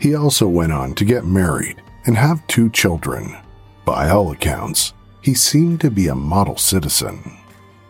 He 0.00 0.14
also 0.14 0.48
went 0.48 0.72
on 0.72 0.94
to 0.94 1.04
get 1.04 1.24
married 1.26 1.80
and 2.06 2.16
have 2.16 2.46
two 2.46 2.70
children. 2.70 3.36
By 3.84 4.08
all 4.08 4.32
accounts, 4.32 4.93
he 5.24 5.32
seemed 5.32 5.80
to 5.80 5.90
be 5.90 6.08
a 6.08 6.14
model 6.14 6.58
citizen. 6.58 7.38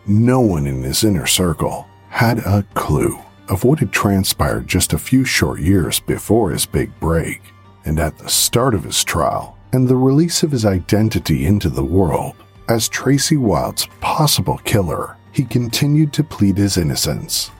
No 0.07 0.39
one 0.39 0.65
in 0.65 0.81
his 0.81 1.03
inner 1.03 1.27
circle 1.27 1.85
had 2.07 2.39
a 2.39 2.65
clue 2.75 3.19
of 3.49 3.65
what 3.65 3.79
had 3.79 3.91
transpired 3.91 4.69
just 4.69 4.93
a 4.93 4.97
few 4.97 5.25
short 5.25 5.59
years 5.59 5.99
before 5.99 6.51
his 6.51 6.65
big 6.65 6.97
break, 7.01 7.41
and 7.83 7.99
at 7.99 8.17
the 8.17 8.29
start 8.29 8.73
of 8.73 8.85
his 8.85 9.03
trial 9.03 9.57
and 9.73 9.85
the 9.85 9.97
release 9.97 10.43
of 10.43 10.51
his 10.51 10.65
identity 10.65 11.45
into 11.45 11.69
the 11.69 11.83
world 11.83 12.35
as 12.69 12.87
Tracey 12.87 13.35
Wylde's 13.35 13.87
possible 13.99 14.59
killer, 14.59 15.17
he 15.33 15.43
continued 15.43 16.13
to 16.13 16.23
plead 16.23 16.57
his 16.57 16.77
innocence. 16.77 17.51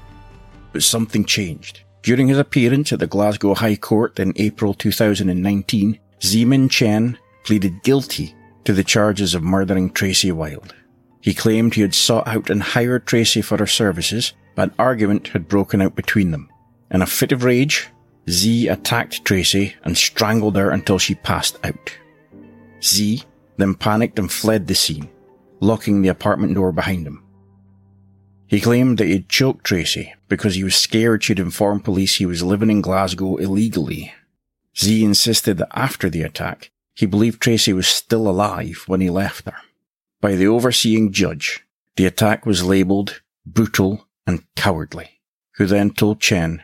But 0.72 0.84
something 0.84 1.26
changed. 1.26 1.82
During 2.02 2.30
his 2.30 2.38
appearance 2.38 2.94
at 2.94 3.00
the 3.00 3.08
Glasgow 3.08 3.54
High 3.54 3.76
Court 3.76 4.18
in 4.20 4.32
April 4.38 4.74
2019, 4.74 6.00
Zhi 6.22 6.46
Min 6.46 6.70
Chen 6.70 7.18
pleaded 7.44 7.84
guilty 7.84 8.35
to 8.66 8.74
the 8.74 8.84
charges 8.84 9.34
of 9.34 9.44
murdering 9.44 9.90
Tracey 9.90 10.32
Wylde. 10.32 10.76
He 11.22 11.34
claimed 11.34 11.74
he 11.74 11.82
had 11.82 11.96
sought 11.96 12.28
out 12.28 12.50
and 12.50 12.62
hired 12.62 13.08
Tracey 13.08 13.42
for 13.42 13.58
her 13.58 13.68
services 13.68 14.34
but 14.56 14.70
an 14.70 14.76
argument 14.80 15.28
had 15.30 15.48
broken 15.48 15.82
out 15.82 15.96
between 15.96 16.32
them. 16.32 16.50
In 16.90 17.02
a 17.02 17.06
fit 17.06 17.32
of 17.32 17.44
rage, 17.44 17.90
Z 18.30 18.70
attacked 18.70 19.26
Tracey 19.26 19.76
and 19.84 19.98
strangled 19.98 20.56
her 20.56 20.72
until 20.72 20.98
she 20.98 21.16
passed 21.16 21.60
out. 21.64 21.98
Z 22.82 23.24
then 23.58 23.76
panicked 23.76 24.18
and 24.18 24.32
fled 24.32 24.68
the 24.68 24.76
scene, 24.76 25.10
locking 25.60 26.02
the 26.02 26.10
apartment 26.10 26.54
door 26.56 26.72
behind 26.72 27.06
him. 27.06 27.24
He 28.48 28.62
claimed 28.62 28.98
that 28.98 29.08
he'd 29.08 29.30
choked 29.30 29.66
Tracey 29.66 30.14
because 30.28 30.56
he 30.56 30.64
was 30.64 30.76
scared 30.76 31.24
she'd 31.24 31.40
inform 31.40 31.80
police 31.80 32.16
he 32.16 32.26
was 32.26 32.44
living 32.44 32.70
in 32.70 32.82
Glasgow 32.82 33.38
illegally. 33.38 34.14
Z 34.78 35.04
insisted 35.04 35.58
that 35.58 35.70
after 35.74 36.10
the 36.10 36.22
attack, 36.22 36.72
he 36.96 37.06
believed 37.06 37.42
Tracey 37.42 37.74
was 37.74 37.88
still 37.88 38.28
alive 38.28 38.84
when 38.88 39.02
he 39.02 39.10
left 39.10 39.46
her. 39.46 39.58
By 40.22 40.36
the 40.36 40.48
overseeing 40.48 41.12
judge, 41.12 41.66
the 41.98 42.06
attack 42.06 42.46
was 42.46 42.64
labelled 42.64 43.22
brutal 43.46 44.08
and 44.26 44.44
cowardly, 44.56 45.22
who 45.56 45.66
then 45.66 45.92
told 45.92 46.20
Chen, 46.20 46.64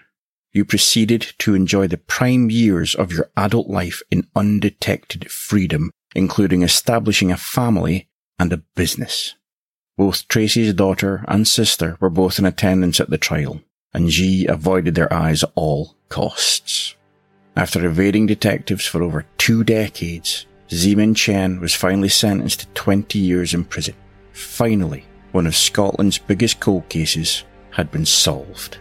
you 0.54 0.65
proceeded 0.65 1.34
to 1.39 1.56
enjoy 1.56 1.88
the 1.88 1.98
prime 1.98 2.50
years 2.50 2.96
of 2.96 3.12
your 3.12 3.30
adult 3.38 3.67
life 3.67 4.02
in 4.12 4.28
undetected 4.36 5.32
freedom, 5.32 5.91
including 6.15 6.62
establishing 6.62 7.32
a 7.32 7.38
family 7.38 8.10
and 8.38 8.52
a 8.52 8.58
business. 8.76 9.36
Both 9.98 10.28
Tracey's 10.28 10.74
daughter 10.74 11.24
and 11.28 11.48
sister 11.48 11.98
were 12.00 12.10
both 12.10 12.39
in 12.39 12.46
attendance 12.46 13.00
at 13.00 13.10
the 13.10 13.17
trial, 13.17 13.62
and 13.94 14.10
Zhi 14.10 14.46
avoided 14.48 14.96
their 14.96 15.13
eyes 15.13 15.44
at 15.44 15.52
all 15.56 15.96
costs. 16.10 16.96
After 17.56 17.86
evading 17.86 18.28
detectives 18.28 18.86
for 18.86 19.04
over 19.04 19.26
two 19.38 19.64
decades, 19.64 20.46
Zhi 20.70 20.96
Min 20.96 21.14
Chen 21.14 21.60
was 21.60 21.76
finally 21.76 22.08
sentenced 22.08 22.62
to 22.62 22.68
20 22.68 23.20
years 23.20 23.54
in 23.54 23.66
prison. 23.66 23.96
Finally, 24.32 25.06
one 25.34 25.46
of 25.46 25.56
Scotland's 25.56 26.18
biggest 26.18 26.62
cold 26.62 26.88
cases 26.88 27.44
had 27.72 27.92
been 27.92 28.06
solved. 28.06 28.78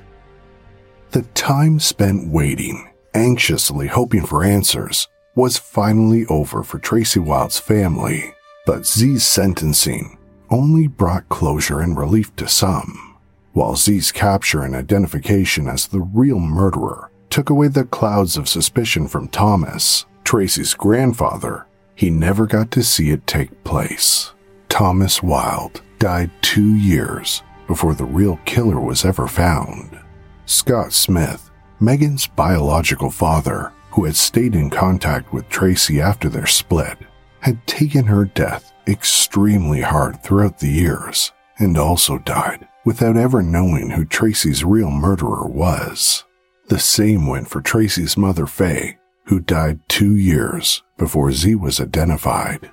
The 1.10 1.22
time 1.34 1.80
spent 1.80 2.28
waiting, 2.28 2.90
anxiously 3.12 3.88
hoping 3.88 4.24
for 4.24 4.44
answers, 4.44 5.08
was 5.34 5.58
finally 5.58 6.24
over 6.26 6.62
for 6.62 6.78
Tracey 6.78 7.18
Wylde's 7.18 7.58
family, 7.58 8.34
but 8.66 8.86
Z's 8.86 9.26
sentencing 9.26 10.16
only 10.48 10.86
brought 10.86 11.28
closure 11.28 11.80
and 11.80 11.98
relief 11.98 12.34
to 12.36 12.46
some, 12.46 13.16
while 13.52 13.74
Z's 13.74 14.12
capture 14.12 14.62
and 14.62 14.76
identification 14.76 15.68
as 15.68 15.88
the 15.88 16.00
real 16.00 16.38
murderer 16.38 17.09
took 17.30 17.48
away 17.48 17.68
the 17.68 17.84
clouds 17.84 18.36
of 18.36 18.48
suspicion 18.48 19.08
from 19.08 19.28
Thomas, 19.28 20.04
Tracey's 20.24 20.74
grandfather. 20.74 21.66
He 21.94 22.10
never 22.10 22.46
got 22.46 22.70
to 22.72 22.82
see 22.82 23.10
it 23.10 23.26
take 23.26 23.64
place. 23.64 24.32
Thomas 24.68 25.22
Wylde 25.22 25.80
died 25.98 26.30
two 26.42 26.74
years 26.74 27.42
before 27.66 27.94
the 27.94 28.04
real 28.04 28.38
killer 28.44 28.80
was 28.80 29.04
ever 29.04 29.26
found. 29.26 29.98
Scott 30.46 30.92
Smith, 30.92 31.50
Megan's 31.78 32.26
biological 32.26 33.10
father, 33.10 33.72
who 33.92 34.04
had 34.04 34.16
stayed 34.16 34.54
in 34.54 34.70
contact 34.70 35.32
with 35.32 35.48
Tracey 35.48 36.00
after 36.00 36.28
their 36.28 36.46
split, 36.46 36.98
had 37.40 37.66
taken 37.66 38.04
her 38.04 38.24
death 38.24 38.72
extremely 38.86 39.80
hard 39.80 40.22
throughout 40.22 40.58
the 40.58 40.68
years 40.68 41.32
and 41.58 41.76
also 41.76 42.18
died 42.18 42.66
without 42.84 43.16
ever 43.16 43.42
knowing 43.42 43.90
who 43.90 44.04
Tracey's 44.04 44.64
real 44.64 44.90
murderer 44.90 45.46
was. 45.46 46.24
The 46.70 46.78
same 46.78 47.26
went 47.26 47.48
for 47.48 47.60
Tracey's 47.60 48.16
mother, 48.16 48.46
Faye, 48.46 48.96
who 49.24 49.40
died 49.40 49.80
two 49.88 50.14
years 50.14 50.84
before 50.96 51.32
Z 51.32 51.56
was 51.56 51.80
identified. 51.80 52.70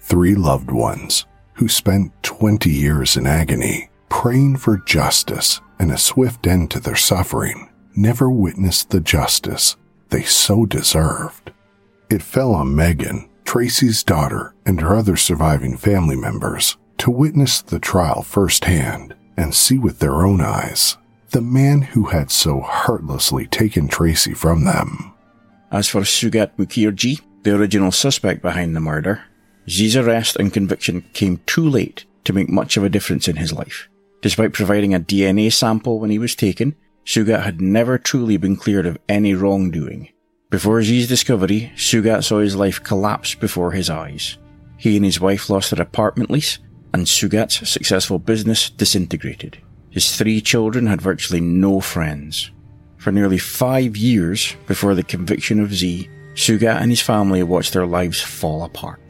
Three 0.00 0.34
loved 0.34 0.70
ones 0.70 1.26
who 1.52 1.68
spent 1.68 2.14
20 2.22 2.70
years 2.70 3.18
in 3.18 3.26
agony 3.26 3.90
praying 4.08 4.56
for 4.56 4.78
justice 4.78 5.60
and 5.78 5.92
a 5.92 5.98
swift 5.98 6.46
end 6.46 6.70
to 6.70 6.80
their 6.80 6.96
suffering, 6.96 7.68
never 7.94 8.30
witnessed 8.30 8.88
the 8.88 9.00
justice 9.00 9.76
they 10.08 10.22
so 10.22 10.64
deserved. 10.64 11.52
It 12.08 12.22
fell 12.22 12.54
on 12.54 12.74
Megan, 12.74 13.28
Tracey's 13.44 14.02
daughter, 14.02 14.54
and 14.64 14.80
her 14.80 14.96
other 14.96 15.16
surviving 15.16 15.76
family 15.76 16.16
members 16.16 16.78
to 16.96 17.10
witness 17.10 17.60
the 17.60 17.80
trial 17.80 18.22
firsthand 18.22 19.14
and 19.36 19.54
see 19.54 19.78
with 19.78 19.98
their 19.98 20.24
own 20.24 20.40
eyes 20.40 20.96
the 21.30 21.40
man 21.40 21.80
who 21.80 22.06
had 22.06 22.30
so 22.30 22.60
heartlessly 22.60 23.46
taken 23.46 23.86
Tracey 23.86 24.34
from 24.34 24.64
them. 24.64 25.14
As 25.70 25.88
for 25.88 26.00
Sugat 26.00 26.56
Mukherjee, 26.56 27.20
the 27.44 27.54
original 27.54 27.92
suspect 27.92 28.42
behind 28.42 28.74
the 28.74 28.80
murder, 28.80 29.22
Z's 29.68 29.96
arrest 29.96 30.36
and 30.36 30.52
conviction 30.52 31.04
came 31.12 31.40
too 31.46 31.68
late 31.68 32.04
to 32.24 32.32
make 32.32 32.48
much 32.48 32.76
of 32.76 32.82
a 32.82 32.88
difference 32.88 33.28
in 33.28 33.36
his 33.36 33.52
life. 33.52 33.88
Despite 34.22 34.52
providing 34.52 34.92
a 34.92 35.00
DNA 35.00 35.52
sample 35.52 36.00
when 36.00 36.10
he 36.10 36.18
was 36.18 36.34
taken, 36.34 36.74
Sugat 37.06 37.44
had 37.44 37.60
never 37.60 37.96
truly 37.96 38.36
been 38.36 38.56
cleared 38.56 38.86
of 38.86 38.98
any 39.08 39.34
wrongdoing. 39.34 40.08
Before 40.50 40.82
Zhi's 40.82 41.06
discovery, 41.06 41.72
Sugat 41.76 42.24
saw 42.24 42.40
his 42.40 42.56
life 42.56 42.82
collapse 42.82 43.36
before 43.36 43.70
his 43.70 43.88
eyes. 43.88 44.36
He 44.76 44.96
and 44.96 45.04
his 45.04 45.20
wife 45.20 45.48
lost 45.48 45.70
their 45.70 45.82
apartment 45.82 46.30
lease, 46.30 46.58
and 46.92 47.06
Sugat's 47.06 47.68
successful 47.70 48.18
business 48.18 48.68
disintegrated. 48.68 49.58
His 49.90 50.16
three 50.16 50.40
children 50.40 50.86
had 50.86 51.00
virtually 51.00 51.40
no 51.40 51.80
friends. 51.80 52.50
For 52.96 53.10
nearly 53.10 53.38
five 53.38 53.96
years 53.96 54.56
before 54.66 54.94
the 54.94 55.02
conviction 55.02 55.58
of 55.60 55.74
Z, 55.74 56.08
Sugat 56.34 56.80
and 56.80 56.90
his 56.90 57.00
family 57.00 57.42
watched 57.42 57.72
their 57.72 57.86
lives 57.86 58.20
fall 58.20 58.62
apart. 58.62 59.00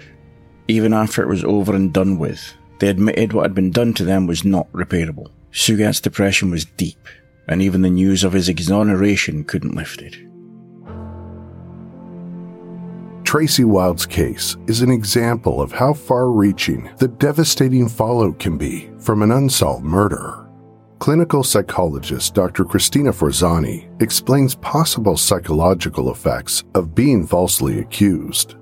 Even 0.68 0.92
after 0.92 1.22
it 1.22 1.28
was 1.28 1.44
over 1.44 1.74
and 1.74 1.92
done 1.92 2.18
with, 2.18 2.54
they 2.78 2.88
admitted 2.88 3.32
what 3.32 3.42
had 3.42 3.54
been 3.54 3.70
done 3.70 3.92
to 3.94 4.04
them 4.04 4.26
was 4.26 4.44
not 4.44 4.72
repairable. 4.72 5.30
Sugat's 5.52 6.00
depression 6.00 6.50
was 6.50 6.64
deep, 6.64 7.08
and 7.46 7.60
even 7.60 7.82
the 7.82 7.90
news 7.90 8.24
of 8.24 8.32
his 8.32 8.48
exoneration 8.48 9.44
couldn't 9.44 9.74
lift 9.74 10.00
it. 10.00 10.16
Tracey 13.24 13.64
Wylde's 13.64 14.06
case 14.06 14.56
is 14.66 14.82
an 14.82 14.90
example 14.90 15.60
of 15.60 15.72
how 15.72 15.92
far 15.92 16.30
reaching 16.30 16.90
the 16.98 17.08
devastating 17.08 17.88
fallout 17.88 18.38
can 18.38 18.56
be 18.56 18.90
from 18.98 19.22
an 19.22 19.30
unsolved 19.30 19.84
murder. 19.84 20.39
Clinical 21.00 21.42
psychologist 21.42 22.34
Dr. 22.34 22.62
Christina 22.62 23.10
Forzani 23.10 23.88
explains 24.02 24.56
possible 24.56 25.16
psychological 25.16 26.12
effects 26.12 26.62
of 26.74 26.94
being 26.94 27.26
falsely 27.26 27.78
accused. 27.78 28.56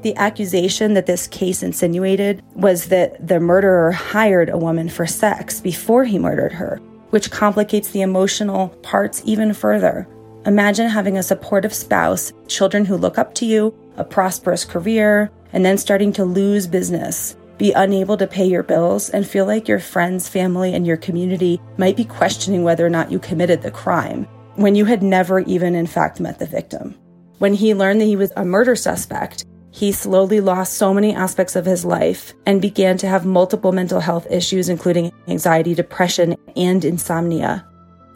The 0.00 0.16
accusation 0.16 0.94
that 0.94 1.04
this 1.04 1.26
case 1.26 1.62
insinuated 1.62 2.42
was 2.54 2.86
that 2.86 3.28
the 3.28 3.40
murderer 3.40 3.92
hired 3.92 4.48
a 4.48 4.56
woman 4.56 4.88
for 4.88 5.06
sex 5.06 5.60
before 5.60 6.02
he 6.04 6.18
murdered 6.18 6.52
her, 6.52 6.80
which 7.10 7.30
complicates 7.30 7.90
the 7.90 8.00
emotional 8.00 8.68
parts 8.82 9.20
even 9.26 9.52
further. 9.52 10.08
Imagine 10.46 10.88
having 10.88 11.18
a 11.18 11.22
supportive 11.22 11.74
spouse, 11.74 12.32
children 12.46 12.86
who 12.86 12.96
look 12.96 13.18
up 13.18 13.34
to 13.34 13.44
you, 13.44 13.74
a 13.98 14.04
prosperous 14.04 14.64
career, 14.64 15.30
and 15.52 15.62
then 15.62 15.76
starting 15.76 16.10
to 16.14 16.24
lose 16.24 16.66
business, 16.66 17.36
be 17.58 17.72
unable 17.72 18.16
to 18.16 18.26
pay 18.26 18.46
your 18.46 18.62
bills, 18.62 19.10
and 19.10 19.26
feel 19.26 19.44
like 19.44 19.68
your 19.68 19.80
friends, 19.80 20.28
family, 20.28 20.72
and 20.72 20.86
your 20.86 20.96
community 20.96 21.60
might 21.76 21.96
be 21.96 22.04
questioning 22.04 22.62
whether 22.62 22.86
or 22.86 22.90
not 22.90 23.12
you 23.12 23.18
committed 23.18 23.62
the 23.62 23.70
crime 23.70 24.26
when 24.54 24.74
you 24.74 24.84
had 24.84 25.02
never 25.02 25.40
even, 25.40 25.74
in 25.74 25.86
fact, 25.86 26.18
met 26.18 26.38
the 26.38 26.46
victim. 26.46 26.94
When 27.38 27.54
he 27.54 27.74
learned 27.74 28.00
that 28.00 28.06
he 28.06 28.16
was 28.16 28.32
a 28.36 28.44
murder 28.44 28.74
suspect, 28.74 29.44
he 29.70 29.92
slowly 29.92 30.40
lost 30.40 30.74
so 30.74 30.92
many 30.92 31.14
aspects 31.14 31.54
of 31.54 31.64
his 31.64 31.84
life 31.84 32.34
and 32.46 32.60
began 32.60 32.98
to 32.98 33.06
have 33.06 33.24
multiple 33.24 33.70
mental 33.70 34.00
health 34.00 34.26
issues, 34.28 34.68
including 34.68 35.12
anxiety, 35.28 35.74
depression, 35.74 36.34
and 36.56 36.84
insomnia. 36.84 37.64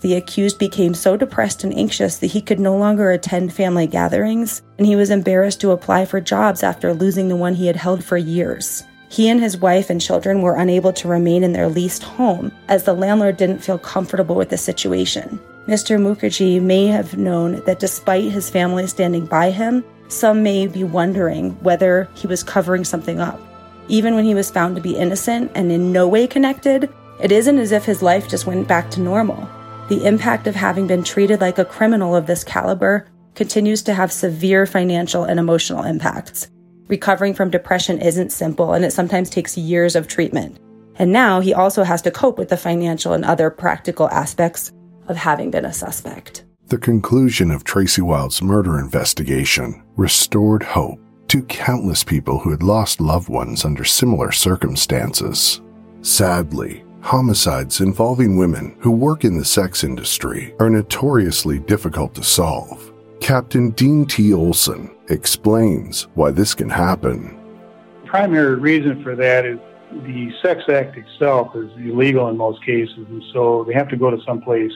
The 0.01 0.15
accused 0.15 0.59
became 0.59 0.95
so 0.95 1.17
depressed 1.17 1.63
and 1.63 1.73
anxious 1.79 2.19
that 2.19 2.33
he 2.33 2.43
could 2.43 2.59
no 2.59 2.77
longer 2.77 3.13
attend 3.13 3.53
family 3.53 3.87
gatherings, 3.87 4.63
and 4.79 4.87
he 4.87 4.97
was 4.97 5.11
embarrassed 5.11 5.61
to 5.61 5.71
apply 5.71 6.07
for 6.07 6.21
jobs 6.21 6.65
after 6.65 6.93
losing 6.93 7.29
the 7.29 7.37
one 7.37 7.55
he 7.55 7.69
had 7.69 7.77
held 7.77 8.03
for 8.03 8.17
years. 8.17 8.83
He 9.13 9.29
and 9.29 9.43
his 9.43 9.59
wife 9.59 9.91
and 9.91 10.01
children 10.01 10.41
were 10.41 10.57
unable 10.57 10.91
to 10.95 11.07
remain 11.07 11.45
in 11.45 11.53
their 11.53 11.69
leased 11.69 12.03
home 12.03 12.51
as 12.69 12.85
the 12.85 12.95
landlord 12.95 13.37
didn't 13.37 13.63
feel 13.63 13.77
comfortable 13.77 14.35
with 14.35 14.49
the 14.49 14.57
situation. 14.57 15.39
Mr. 15.69 16.01
Mukherjee 16.01 16.63
may 16.63 16.87
have 16.87 17.19
known 17.19 17.63
that 17.67 17.79
despite 17.79 18.33
his 18.33 18.49
family 18.49 18.87
standing 18.87 19.27
by 19.27 19.51
him, 19.51 19.85
some 20.09 20.43
may 20.43 20.67
be 20.67 20.83
wondering 20.83 21.51
whether 21.63 22.09
he 22.15 22.27
was 22.27 22.43
covering 22.43 22.85
something 22.85 23.21
up. 23.21 23.39
Even 23.87 24.15
when 24.15 24.25
he 24.25 24.35
was 24.35 24.51
found 24.51 24.77
to 24.77 24.83
be 24.83 24.97
innocent 24.97 25.53
and 25.55 25.71
in 25.71 25.93
no 25.93 26.09
way 26.09 26.27
connected, 26.27 26.89
it 27.21 27.31
isn't 27.31 27.59
as 27.59 27.71
if 27.71 27.85
his 27.85 28.01
life 28.01 28.31
just 28.31 28.47
went 28.47 28.67
back 28.67 28.91
to 28.93 29.01
normal. 29.01 29.47
The 29.91 30.07
impact 30.07 30.47
of 30.47 30.55
having 30.55 30.87
been 30.87 31.05
treated 31.05 31.43
like 31.43 31.59
a 31.59 31.67
criminal 31.67 32.17
of 32.17 32.27
this 32.27 32.45
caliber 32.45 33.07
continues 33.35 33.83
to 33.83 33.93
have 33.93 34.11
severe 34.11 34.65
financial 34.65 35.25
and 35.25 35.39
emotional 35.39 35.85
impacts. 35.85 36.49
Recovering 36.93 37.33
from 37.33 37.49
depression 37.49 38.03
isn't 38.03 38.33
simple 38.33 38.75
and 38.75 38.85
it 38.85 38.93
sometimes 38.93 39.31
takes 39.31 39.57
years 39.57 39.97
of 39.97 40.09
treatment. 40.09 40.59
And 40.97 41.11
now 41.11 41.41
he 41.41 41.55
also 41.55 41.85
has 41.85 42.03
to 42.03 42.11
cope 42.11 42.37
with 42.37 42.51
the 42.51 42.57
financial 42.59 43.15
and 43.15 43.25
other 43.25 43.49
practical 43.49 44.11
aspects 44.11 44.71
of 45.09 45.17
having 45.17 45.51
been 45.51 45.65
a 45.65 45.73
suspect. 45.73 46.45
The 46.67 46.77
conclusion 46.77 47.51
of 47.51 47.65
Tracey 47.65 48.03
Wylde's 48.03 48.43
murder 48.43 48.79
investigation 48.79 49.83
restored 49.97 50.63
hope 50.63 51.01
to 51.29 51.43
countless 51.45 52.05
people 52.05 52.39
who 52.39 52.51
had 52.51 52.63
lost 52.63 53.01
loved 53.01 53.31
ones 53.31 53.65
under 53.65 53.85
similar 53.85 54.31
circumstances. 54.31 55.63
Sadly, 56.03 56.85
Homicides 57.01 57.81
involving 57.81 58.37
women 58.37 58.77
who 58.81 58.91
work 58.91 59.25
in 59.25 59.39
the 59.39 59.47
sex 59.47 59.83
industry 59.83 60.55
are 60.61 60.69
notoriously 60.69 61.59
difficult 61.59 62.15
to 62.17 62.23
solve. 62.23 62.93
Captain 63.23 63.71
Dean 63.71 64.05
T. 64.05 64.35
Olson 64.35 64.91
explains 65.13 66.09
why 66.15 66.31
this 66.31 66.55
can 66.55 66.71
happen. 66.71 67.39
The 68.03 68.09
primary 68.09 68.57
reason 68.57 69.03
for 69.03 69.15
that 69.17 69.45
is 69.45 69.59
the 70.05 70.33
sex 70.43 70.65
act 70.69 70.97
itself 70.97 71.55
is 71.55 71.71
illegal 71.77 72.29
in 72.29 72.37
most 72.37 72.65
cases, 72.65 72.97
and 72.97 73.23
so 73.33 73.65
they 73.65 73.75
have 73.75 73.89
to 73.89 73.97
go 73.97 74.11
to 74.11 74.19
someplace 74.25 74.73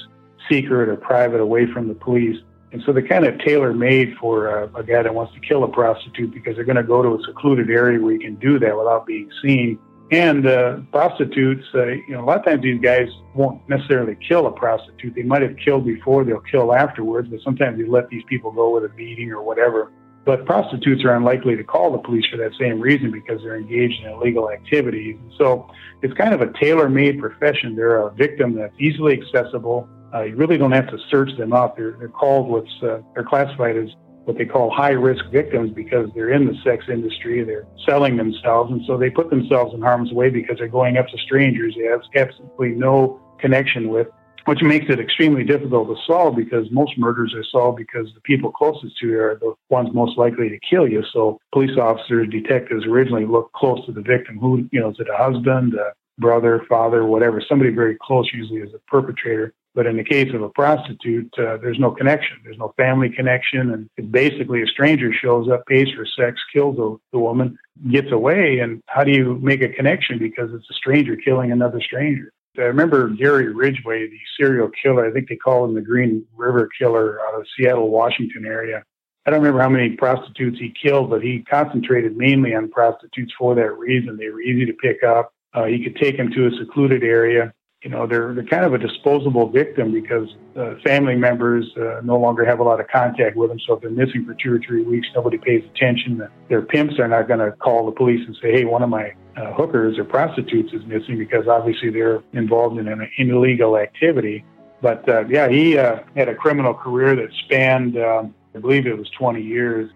secret 0.48 0.88
or 0.88 0.96
private 0.96 1.40
away 1.40 1.66
from 1.66 1.88
the 1.88 1.94
police. 1.94 2.40
And 2.72 2.82
so 2.84 2.92
they're 2.92 3.06
kind 3.06 3.24
of 3.24 3.38
tailor 3.40 3.72
made 3.72 4.16
for 4.20 4.48
a, 4.48 4.64
a 4.74 4.82
guy 4.82 5.02
that 5.02 5.14
wants 5.14 5.32
to 5.34 5.40
kill 5.40 5.64
a 5.64 5.68
prostitute 5.68 6.32
because 6.32 6.56
they're 6.56 6.64
going 6.64 6.76
to 6.76 6.82
go 6.82 7.02
to 7.02 7.14
a 7.14 7.22
secluded 7.24 7.70
area 7.70 8.00
where 8.00 8.12
you 8.12 8.20
can 8.20 8.34
do 8.36 8.58
that 8.58 8.76
without 8.76 9.06
being 9.06 9.30
seen 9.42 9.78
and 10.10 10.46
uh, 10.46 10.78
prostitutes, 10.92 11.64
uh, 11.74 11.86
you 11.86 12.10
know, 12.10 12.22
a 12.22 12.26
lot 12.26 12.38
of 12.38 12.44
times 12.44 12.62
these 12.62 12.80
guys 12.80 13.08
won't 13.34 13.68
necessarily 13.68 14.16
kill 14.26 14.46
a 14.46 14.52
prostitute. 14.52 15.14
They 15.14 15.22
might 15.22 15.42
have 15.42 15.56
killed 15.56 15.84
before, 15.84 16.24
they'll 16.24 16.40
kill 16.40 16.72
afterwards, 16.72 17.28
but 17.28 17.40
sometimes 17.42 17.78
they 17.78 17.84
let 17.84 18.08
these 18.08 18.22
people 18.28 18.52
go 18.52 18.70
with 18.70 18.84
a 18.84 18.94
beating 18.94 19.32
or 19.32 19.42
whatever. 19.42 19.90
But 20.26 20.44
prostitutes 20.44 21.04
are 21.04 21.14
unlikely 21.14 21.56
to 21.56 21.64
call 21.64 21.92
the 21.92 21.98
police 21.98 22.26
for 22.30 22.36
that 22.36 22.50
same 22.58 22.80
reason 22.80 23.12
because 23.12 23.40
they're 23.42 23.56
engaged 23.56 24.02
in 24.02 24.10
illegal 24.10 24.50
activities. 24.50 25.16
So 25.38 25.70
it's 26.02 26.12
kind 26.14 26.34
of 26.34 26.40
a 26.42 26.52
tailor 26.60 26.88
made 26.88 27.20
profession. 27.20 27.76
They're 27.76 27.98
a 28.00 28.12
victim 28.12 28.54
that's 28.54 28.74
easily 28.78 29.20
accessible. 29.22 29.88
Uh, 30.12 30.22
you 30.22 30.36
really 30.36 30.58
don't 30.58 30.72
have 30.72 30.88
to 30.88 30.98
search 31.10 31.30
them 31.38 31.52
up. 31.52 31.76
They're, 31.76 31.92
they're 31.92 32.08
called 32.08 32.48
what's, 32.48 32.82
uh, 32.82 33.00
they're 33.14 33.24
classified 33.24 33.76
as 33.76 33.88
what 34.26 34.36
they 34.36 34.44
call 34.44 34.70
high 34.70 34.90
risk 34.90 35.24
victims 35.30 35.70
because 35.70 36.10
they're 36.14 36.30
in 36.32 36.46
the 36.46 36.54
sex 36.64 36.86
industry, 36.88 37.44
they're 37.44 37.66
selling 37.86 38.16
themselves, 38.16 38.72
and 38.72 38.84
so 38.84 38.98
they 38.98 39.08
put 39.08 39.30
themselves 39.30 39.72
in 39.72 39.80
harm's 39.80 40.12
way 40.12 40.28
because 40.28 40.58
they're 40.58 40.66
going 40.66 40.96
up 40.96 41.06
to 41.06 41.18
strangers 41.18 41.76
they 41.78 41.84
have 41.84 42.00
absolutely 42.16 42.70
no 42.70 43.20
connection 43.38 43.88
with, 43.88 44.08
which 44.46 44.62
makes 44.62 44.86
it 44.88 45.00
extremely 45.00 45.44
difficult 45.44 45.88
to 45.88 45.96
solve 46.06 46.36
because 46.36 46.70
most 46.70 46.96
murders 46.96 47.34
are 47.34 47.44
solved 47.44 47.76
because 47.76 48.12
the 48.14 48.20
people 48.20 48.50
closest 48.50 48.96
to 48.98 49.08
you 49.08 49.20
are 49.20 49.36
the 49.40 49.54
ones 49.70 49.90
most 49.92 50.16
likely 50.16 50.48
to 50.48 50.58
kill 50.68 50.88
you. 50.88 51.02
So 51.12 51.40
police 51.52 51.76
officers, 51.76 52.28
detectives 52.30 52.86
originally 52.86 53.26
look 53.26 53.52
close 53.52 53.84
to 53.86 53.92
the 53.92 54.02
victim. 54.02 54.38
Who, 54.38 54.68
you 54.70 54.80
know, 54.80 54.90
is 54.90 54.96
it 55.00 55.08
a 55.12 55.16
husband, 55.16 55.74
a 55.74 55.92
brother, 56.18 56.62
father, 56.68 57.04
whatever? 57.04 57.42
Somebody 57.46 57.70
very 57.70 57.96
close 58.00 58.30
usually 58.32 58.60
is 58.60 58.72
a 58.72 58.78
perpetrator. 58.90 59.52
But 59.74 59.86
in 59.86 59.98
the 59.98 60.04
case 60.04 60.32
of 60.32 60.40
a 60.40 60.48
prostitute, 60.48 61.30
uh, 61.38 61.58
there's 61.58 61.78
no 61.78 61.90
connection. 61.90 62.38
There's 62.42 62.56
no 62.56 62.72
family 62.78 63.10
connection. 63.10 63.72
And 63.72 63.90
it's 63.98 64.08
basically 64.08 64.62
a 64.62 64.66
stranger 64.66 65.12
shows 65.12 65.50
up, 65.50 65.66
pays 65.66 65.88
for 65.94 66.06
sex, 66.06 66.40
kills 66.50 66.76
the, 66.76 66.96
the 67.12 67.18
woman, 67.18 67.58
gets 67.90 68.10
away. 68.10 68.60
And 68.60 68.80
how 68.86 69.04
do 69.04 69.10
you 69.10 69.38
make 69.42 69.60
a 69.60 69.68
connection? 69.68 70.18
Because 70.18 70.48
it's 70.54 70.70
a 70.70 70.74
stranger 70.74 71.14
killing 71.14 71.52
another 71.52 71.82
stranger. 71.82 72.32
I 72.58 72.62
remember 72.62 73.08
Gary 73.10 73.52
Ridgway, 73.52 74.08
the 74.08 74.18
serial 74.38 74.70
killer. 74.82 75.06
I 75.06 75.12
think 75.12 75.28
they 75.28 75.36
call 75.36 75.64
him 75.64 75.74
the 75.74 75.80
Green 75.80 76.24
River 76.36 76.68
Killer 76.78 77.18
out 77.26 77.38
of 77.38 77.46
Seattle, 77.56 77.90
Washington 77.90 78.44
area. 78.46 78.82
I 79.26 79.30
don't 79.30 79.40
remember 79.40 79.60
how 79.60 79.68
many 79.68 79.90
prostitutes 79.96 80.58
he 80.58 80.72
killed, 80.80 81.10
but 81.10 81.22
he 81.22 81.44
concentrated 81.50 82.16
mainly 82.16 82.54
on 82.54 82.70
prostitutes 82.70 83.32
for 83.38 83.54
that 83.56 83.72
reason. 83.76 84.16
They 84.16 84.30
were 84.30 84.40
easy 84.40 84.64
to 84.66 84.72
pick 84.72 85.02
up. 85.02 85.32
Uh, 85.52 85.64
he 85.64 85.82
could 85.82 85.96
take 85.96 86.16
them 86.16 86.30
to 86.30 86.46
a 86.46 86.50
secluded 86.58 87.02
area 87.02 87.52
you 87.86 87.92
know 87.92 88.04
they're 88.04 88.34
they're 88.34 88.42
kind 88.42 88.64
of 88.64 88.74
a 88.74 88.78
disposable 88.78 89.48
victim 89.48 89.92
because 89.92 90.26
uh, 90.56 90.74
family 90.84 91.14
members 91.14 91.64
uh, 91.76 92.00
no 92.02 92.18
longer 92.18 92.44
have 92.44 92.58
a 92.58 92.62
lot 92.64 92.80
of 92.80 92.88
contact 92.88 93.36
with 93.36 93.48
them. 93.48 93.60
So 93.64 93.74
if 93.74 93.80
they're 93.80 93.90
missing 93.92 94.26
for 94.26 94.34
two 94.34 94.52
or 94.52 94.58
three 94.58 94.82
weeks, 94.82 95.06
nobody 95.14 95.38
pays 95.38 95.62
attention. 95.72 96.20
Their 96.48 96.62
pimps 96.62 96.98
are 96.98 97.06
not 97.06 97.28
going 97.28 97.38
to 97.38 97.52
call 97.52 97.86
the 97.86 97.92
police 97.92 98.26
and 98.26 98.36
say, 98.42 98.50
"Hey, 98.50 98.64
one 98.64 98.82
of 98.82 98.88
my 98.88 99.12
uh, 99.36 99.52
hookers 99.52 100.00
or 100.00 100.04
prostitutes 100.04 100.72
is 100.72 100.84
missing," 100.86 101.16
because 101.16 101.46
obviously 101.46 101.90
they're 101.90 102.24
involved 102.32 102.76
in 102.76 102.88
an 102.88 103.08
illegal 103.18 103.78
activity. 103.78 104.44
But 104.82 105.08
uh, 105.08 105.24
yeah, 105.28 105.48
he 105.48 105.78
uh, 105.78 106.00
had 106.16 106.28
a 106.28 106.34
criminal 106.34 106.74
career 106.74 107.14
that 107.14 107.28
spanned, 107.44 107.96
um, 107.98 108.34
I 108.56 108.58
believe 108.58 108.88
it 108.88 108.98
was 108.98 109.08
20 109.10 109.40
years. 109.40 109.92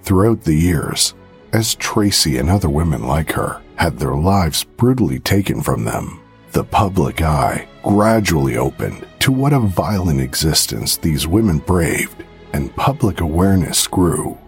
Throughout 0.00 0.44
the 0.44 0.54
years, 0.54 1.12
as 1.52 1.74
Tracey 1.74 2.38
and 2.38 2.48
other 2.48 2.70
women 2.70 3.06
like 3.06 3.32
her 3.32 3.60
had 3.74 3.98
their 3.98 4.14
lives 4.14 4.64
brutally 4.64 5.20
taken 5.20 5.60
from 5.60 5.84
them 5.84 6.22
the 6.56 6.64
public 6.64 7.20
eye 7.20 7.68
gradually 7.82 8.56
opened 8.56 9.06
to 9.18 9.30
what 9.30 9.52
a 9.52 9.60
violent 9.60 10.22
existence 10.22 10.96
these 10.96 11.26
women 11.26 11.58
braved, 11.58 12.24
and 12.54 12.74
public 12.76 13.20
awareness 13.20 13.86
grew. 13.86 14.38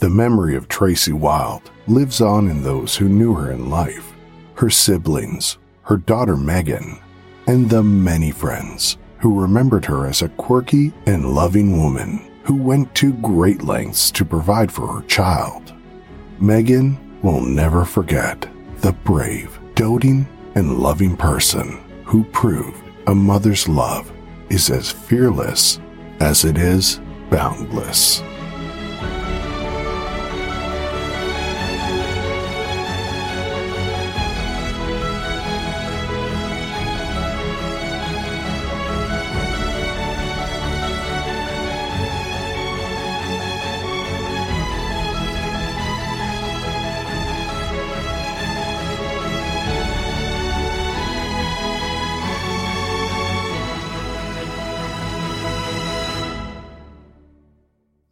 The 0.00 0.10
memory 0.10 0.56
of 0.56 0.66
Tracey 0.66 1.12
Wylde 1.12 1.70
lives 1.86 2.20
on 2.20 2.48
in 2.48 2.64
those 2.64 2.96
who 2.96 3.08
knew 3.08 3.34
her 3.34 3.52
in 3.52 3.70
life, 3.70 4.14
her 4.56 4.68
siblings, 4.68 5.58
her 5.82 5.96
daughter 5.96 6.36
Megan, 6.36 6.98
and 7.46 7.70
the 7.70 7.84
many 7.84 8.32
friends 8.32 8.98
who 9.20 9.40
remembered 9.40 9.84
her 9.84 10.08
as 10.08 10.22
a 10.22 10.30
quirky 10.30 10.92
and 11.06 11.36
loving 11.36 11.80
woman 11.80 12.32
who 12.42 12.56
went 12.56 12.92
to 12.96 13.12
great 13.12 13.62
lengths 13.62 14.10
to 14.10 14.24
provide 14.24 14.72
for 14.72 14.88
her 14.88 15.06
child. 15.06 15.72
Megan 16.40 16.98
will 17.22 17.40
never 17.40 17.84
forget 17.84 18.44
the 18.78 18.92
brave, 19.04 19.56
doting, 19.76 20.26
and 20.54 20.78
loving 20.78 21.16
person 21.16 21.82
who 22.04 22.24
proved 22.24 22.82
a 23.06 23.14
mother's 23.14 23.68
love 23.68 24.12
is 24.50 24.70
as 24.70 24.90
fearless 24.90 25.80
as 26.20 26.44
it 26.44 26.56
is 26.56 27.00
boundless. 27.30 28.22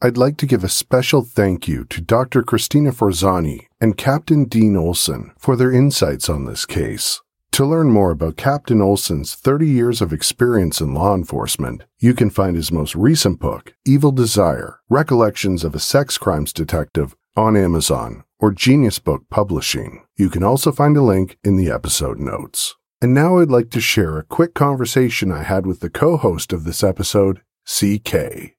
I'd 0.04 0.16
like 0.16 0.36
to 0.38 0.46
give 0.46 0.64
a 0.64 0.68
special 0.68 1.22
thank 1.22 1.68
you 1.68 1.84
to 1.84 2.00
Dr. 2.00 2.42
Christina 2.42 2.90
Forzani 2.90 3.68
and 3.80 3.96
Captain 3.96 4.46
Dean 4.46 4.74
Olson 4.76 5.30
for 5.38 5.54
their 5.54 5.70
insights 5.70 6.28
on 6.28 6.44
this 6.44 6.66
case. 6.66 7.20
To 7.52 7.64
learn 7.64 7.88
more 7.88 8.10
about 8.10 8.36
Captain 8.36 8.82
Olson's 8.82 9.36
30 9.36 9.68
years 9.68 10.02
of 10.02 10.12
experience 10.12 10.80
in 10.80 10.92
law 10.92 11.14
enforcement, 11.14 11.84
you 12.00 12.14
can 12.14 12.30
find 12.30 12.56
his 12.56 12.72
most 12.72 12.96
recent 12.96 13.38
book, 13.38 13.74
Evil 13.86 14.10
Desire 14.10 14.80
Recollections 14.88 15.62
of 15.62 15.72
a 15.72 15.78
Sex 15.78 16.18
Crimes 16.18 16.52
Detective, 16.52 17.14
on 17.36 17.56
Amazon 17.56 18.24
or 18.40 18.50
Genius 18.50 18.98
Book 18.98 19.22
Publishing. 19.30 20.02
You 20.16 20.30
can 20.30 20.42
also 20.42 20.72
find 20.72 20.96
a 20.96 21.02
link 21.02 21.38
in 21.44 21.54
the 21.54 21.70
episode 21.70 22.18
notes. 22.18 22.74
And 23.00 23.14
now 23.14 23.38
I'd 23.38 23.50
like 23.50 23.70
to 23.70 23.80
share 23.80 24.18
a 24.18 24.24
quick 24.24 24.52
conversation 24.52 25.30
I 25.30 25.44
had 25.44 25.64
with 25.64 25.78
the 25.78 25.90
co 25.90 26.16
host 26.16 26.52
of 26.52 26.64
this 26.64 26.82
episode, 26.82 27.42
CK. 27.64 28.56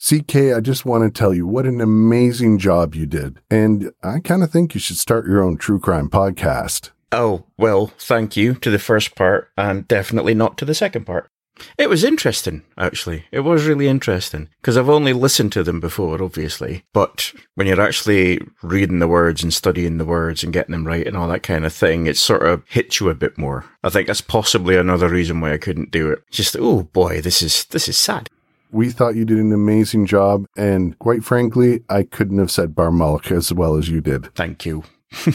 CK, 0.00 0.54
I 0.56 0.60
just 0.60 0.86
want 0.86 1.04
to 1.04 1.10
tell 1.10 1.34
you 1.34 1.46
what 1.46 1.66
an 1.66 1.82
amazing 1.82 2.58
job 2.58 2.94
you 2.94 3.04
did. 3.04 3.38
And 3.50 3.92
I 4.02 4.20
kind 4.20 4.42
of 4.42 4.50
think 4.50 4.72
you 4.72 4.80
should 4.80 4.96
start 4.96 5.26
your 5.26 5.42
own 5.42 5.58
true 5.58 5.78
crime 5.78 6.08
podcast. 6.08 6.90
Oh, 7.12 7.44
well, 7.58 7.88
thank 7.98 8.34
you 8.34 8.54
to 8.54 8.70
the 8.70 8.78
first 8.78 9.14
part 9.14 9.50
and 9.58 9.86
definitely 9.86 10.32
not 10.32 10.56
to 10.58 10.64
the 10.64 10.74
second 10.74 11.04
part. 11.04 11.28
It 11.76 11.90
was 11.90 12.02
interesting, 12.02 12.62
actually. 12.78 13.26
It 13.30 13.40
was 13.40 13.66
really 13.66 13.88
interesting 13.88 14.48
because 14.62 14.78
I've 14.78 14.88
only 14.88 15.12
listened 15.12 15.52
to 15.52 15.62
them 15.62 15.80
before, 15.80 16.22
obviously. 16.22 16.84
But 16.94 17.34
when 17.54 17.66
you're 17.66 17.78
actually 17.78 18.40
reading 18.62 19.00
the 19.00 19.08
words 19.08 19.42
and 19.42 19.52
studying 19.52 19.98
the 19.98 20.06
words 20.06 20.42
and 20.42 20.50
getting 20.52 20.72
them 20.72 20.86
right 20.86 21.06
and 21.06 21.14
all 21.14 21.28
that 21.28 21.42
kind 21.42 21.66
of 21.66 21.74
thing, 21.74 22.06
it 22.06 22.16
sort 22.16 22.46
of 22.46 22.62
hits 22.66 23.00
you 23.00 23.10
a 23.10 23.14
bit 23.14 23.36
more. 23.36 23.66
I 23.84 23.90
think 23.90 24.06
that's 24.06 24.22
possibly 24.22 24.76
another 24.76 25.10
reason 25.10 25.42
why 25.42 25.52
I 25.52 25.58
couldn't 25.58 25.90
do 25.90 26.10
it. 26.10 26.22
Just, 26.30 26.56
oh 26.58 26.84
boy, 26.84 27.20
this 27.20 27.42
is, 27.42 27.66
this 27.66 27.86
is 27.86 27.98
sad. 27.98 28.30
We 28.72 28.90
thought 28.90 29.16
you 29.16 29.24
did 29.24 29.38
an 29.38 29.52
amazing 29.52 30.06
job, 30.06 30.46
and 30.56 30.98
quite 30.98 31.24
frankly, 31.24 31.82
I 31.88 32.04
couldn't 32.04 32.38
have 32.38 32.50
said 32.50 32.74
Bar 32.74 32.90
Barmulk 32.90 33.30
as 33.30 33.52
well 33.52 33.76
as 33.76 33.88
you 33.88 34.00
did. 34.00 34.34
Thank 34.34 34.66
you. 34.66 34.84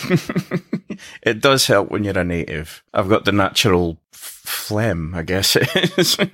it 1.21 1.41
does 1.41 1.67
help 1.67 1.91
when 1.91 2.04
you're 2.04 2.17
a 2.17 2.24
native. 2.24 2.84
I've 2.93 3.10
got 3.10 3.26
the 3.26 3.32
natural 3.32 4.00
phlegm, 4.12 5.13
I 5.13 5.24
guess 5.24 5.56
it 5.56 5.98
is. 5.98 6.17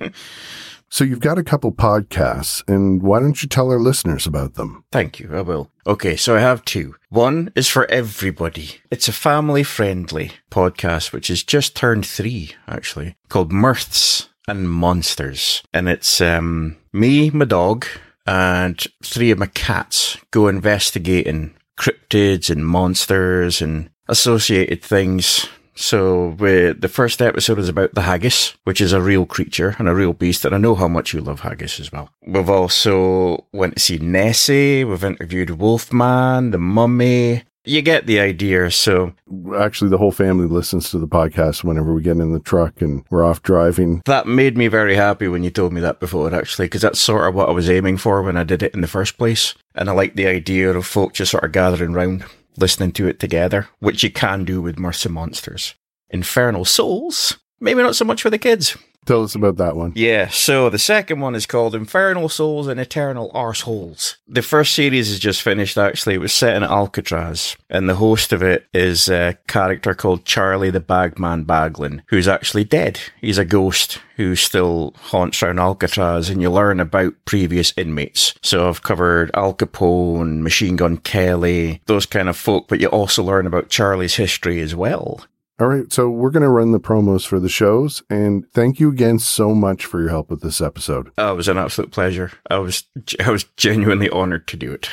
So 0.92 1.04
you've 1.04 1.20
got 1.20 1.38
a 1.38 1.42
couple 1.42 1.72
podcasts, 1.72 2.62
and 2.68 3.00
why 3.00 3.20
don't 3.20 3.42
you 3.42 3.48
tell 3.48 3.70
our 3.70 3.80
listeners 3.80 4.26
about 4.26 4.56
them? 4.56 4.84
Thank 4.92 5.18
you, 5.18 5.34
I 5.34 5.40
will. 5.40 5.70
Okay, 5.86 6.16
so 6.16 6.36
I 6.36 6.40
have 6.40 6.66
two. 6.66 6.96
One 7.08 7.50
is 7.54 7.66
for 7.66 7.90
everybody. 7.90 8.72
It's 8.90 9.08
a 9.08 9.12
family 9.12 9.62
friendly 9.62 10.32
podcast, 10.50 11.10
which 11.10 11.28
has 11.28 11.42
just 11.42 11.74
turned 11.74 12.04
three, 12.04 12.54
actually, 12.68 13.16
called 13.30 13.50
Mirths 13.52 14.28
and 14.48 14.70
Monsters. 14.70 15.62
And 15.72 15.88
it's 15.88 16.20
um, 16.20 16.76
me, 16.92 17.30
my 17.30 17.44
dog, 17.44 17.86
and 18.26 18.80
three 19.02 19.30
of 19.30 19.38
my 19.38 19.46
cats 19.46 20.16
go 20.30 20.48
investigating 20.48 21.54
cryptids 21.78 22.50
and 22.50 22.66
monsters 22.66 23.62
and 23.62 23.90
associated 24.08 24.82
things. 24.82 25.48
So 25.74 26.36
we, 26.38 26.72
the 26.72 26.88
first 26.88 27.22
episode 27.22 27.58
is 27.58 27.68
about 27.68 27.94
the 27.94 28.02
haggis, 28.02 28.54
which 28.64 28.80
is 28.80 28.92
a 28.92 29.00
real 29.00 29.24
creature 29.24 29.74
and 29.78 29.88
a 29.88 29.94
real 29.94 30.12
beast, 30.12 30.44
and 30.44 30.54
I 30.54 30.58
know 30.58 30.74
how 30.74 30.86
much 30.88 31.14
you 31.14 31.20
love 31.20 31.40
haggis 31.40 31.80
as 31.80 31.90
well. 31.90 32.10
We've 32.26 32.50
also 32.50 33.46
went 33.52 33.76
to 33.76 33.80
see 33.80 33.98
Nessie. 33.98 34.84
We've 34.84 35.02
interviewed 35.02 35.50
Wolfman, 35.50 36.50
the 36.50 36.58
Mummy, 36.58 37.44
you 37.64 37.82
get 37.82 38.06
the 38.06 38.20
idea. 38.20 38.70
So 38.70 39.14
Actually, 39.56 39.90
the 39.90 39.98
whole 39.98 40.12
family 40.12 40.46
listens 40.46 40.90
to 40.90 40.98
the 40.98 41.08
podcast 41.08 41.64
whenever 41.64 41.94
we 41.94 42.02
get 42.02 42.16
in 42.18 42.32
the 42.32 42.40
truck 42.40 42.80
and 42.82 43.04
we're 43.10 43.24
off 43.24 43.42
driving. 43.42 44.02
that 44.06 44.26
made 44.26 44.56
me 44.56 44.68
very 44.68 44.94
happy 44.94 45.28
when 45.28 45.42
you 45.42 45.50
told 45.50 45.72
me 45.72 45.80
that 45.80 46.00
before, 46.00 46.32
actually, 46.34 46.66
because 46.66 46.82
that's 46.82 47.00
sort 47.00 47.28
of 47.28 47.34
what 47.34 47.48
I 47.48 47.52
was 47.52 47.70
aiming 47.70 47.98
for 47.98 48.22
when 48.22 48.36
I 48.36 48.44
did 48.44 48.62
it 48.62 48.74
in 48.74 48.80
the 48.80 48.86
first 48.86 49.18
place. 49.18 49.54
And 49.74 49.88
I 49.88 49.92
like 49.92 50.14
the 50.14 50.26
idea 50.26 50.70
of 50.70 50.86
folk 50.86 51.14
just 51.14 51.30
sort 51.30 51.44
of 51.44 51.52
gathering 51.52 51.92
round, 51.92 52.24
listening 52.56 52.92
to 52.92 53.08
it 53.08 53.18
together, 53.20 53.68
which 53.80 54.02
you 54.02 54.10
can 54.10 54.44
do 54.44 54.60
with 54.60 54.78
Mercy 54.78 55.08
Monsters. 55.08 55.74
Infernal 56.10 56.64
Souls? 56.64 57.38
Maybe 57.60 57.82
not 57.82 57.96
so 57.96 58.04
much 58.04 58.22
for 58.22 58.30
the 58.30 58.38
kids. 58.38 58.76
Tell 59.04 59.24
us 59.24 59.34
about 59.34 59.56
that 59.56 59.74
one. 59.74 59.92
Yeah, 59.96 60.28
so 60.28 60.70
the 60.70 60.78
second 60.78 61.20
one 61.20 61.34
is 61.34 61.44
called 61.44 61.74
Infernal 61.74 62.28
Souls 62.28 62.68
and 62.68 62.78
Eternal 62.78 63.32
Arseholes. 63.34 64.16
The 64.28 64.42
first 64.42 64.74
series 64.74 65.10
is 65.10 65.18
just 65.18 65.42
finished, 65.42 65.76
actually. 65.76 66.14
It 66.14 66.20
was 66.20 66.32
set 66.32 66.54
in 66.54 66.62
Alcatraz, 66.62 67.56
and 67.68 67.88
the 67.88 67.96
host 67.96 68.32
of 68.32 68.42
it 68.42 68.66
is 68.72 69.08
a 69.08 69.36
character 69.48 69.94
called 69.94 70.24
Charlie 70.24 70.70
the 70.70 70.80
Bagman 70.80 71.44
Baglin, 71.46 72.02
who's 72.08 72.28
actually 72.28 72.64
dead. 72.64 73.00
He's 73.20 73.38
a 73.38 73.44
ghost 73.44 74.00
who 74.16 74.36
still 74.36 74.94
haunts 74.96 75.42
around 75.42 75.58
Alcatraz, 75.58 76.30
and 76.30 76.40
you 76.40 76.50
learn 76.50 76.78
about 76.78 77.14
previous 77.24 77.72
inmates. 77.76 78.34
So 78.40 78.68
I've 78.68 78.84
covered 78.84 79.32
Al 79.34 79.54
Capone, 79.54 80.42
Machine 80.42 80.76
Gun 80.76 80.98
Kelly, 80.98 81.80
those 81.86 82.06
kind 82.06 82.28
of 82.28 82.36
folk, 82.36 82.68
but 82.68 82.80
you 82.80 82.86
also 82.88 83.24
learn 83.24 83.48
about 83.48 83.68
Charlie's 83.68 84.14
history 84.14 84.60
as 84.60 84.76
well. 84.76 85.24
All 85.62 85.68
right, 85.68 85.92
so 85.92 86.10
we're 86.10 86.32
going 86.32 86.42
to 86.42 86.48
run 86.48 86.72
the 86.72 86.80
promos 86.80 87.24
for 87.24 87.38
the 87.38 87.48
shows, 87.48 88.02
and 88.10 88.50
thank 88.50 88.80
you 88.80 88.88
again 88.88 89.20
so 89.20 89.54
much 89.54 89.84
for 89.84 90.00
your 90.00 90.10
help 90.10 90.28
with 90.28 90.40
this 90.40 90.60
episode. 90.60 91.12
Oh, 91.16 91.34
it 91.34 91.36
was 91.36 91.46
an 91.46 91.56
absolute 91.56 91.92
pleasure. 91.92 92.32
I 92.50 92.58
was 92.58 92.82
I 93.24 93.30
was 93.30 93.44
genuinely 93.56 94.10
honored 94.10 94.48
to 94.48 94.56
do 94.56 94.72
it. 94.72 94.90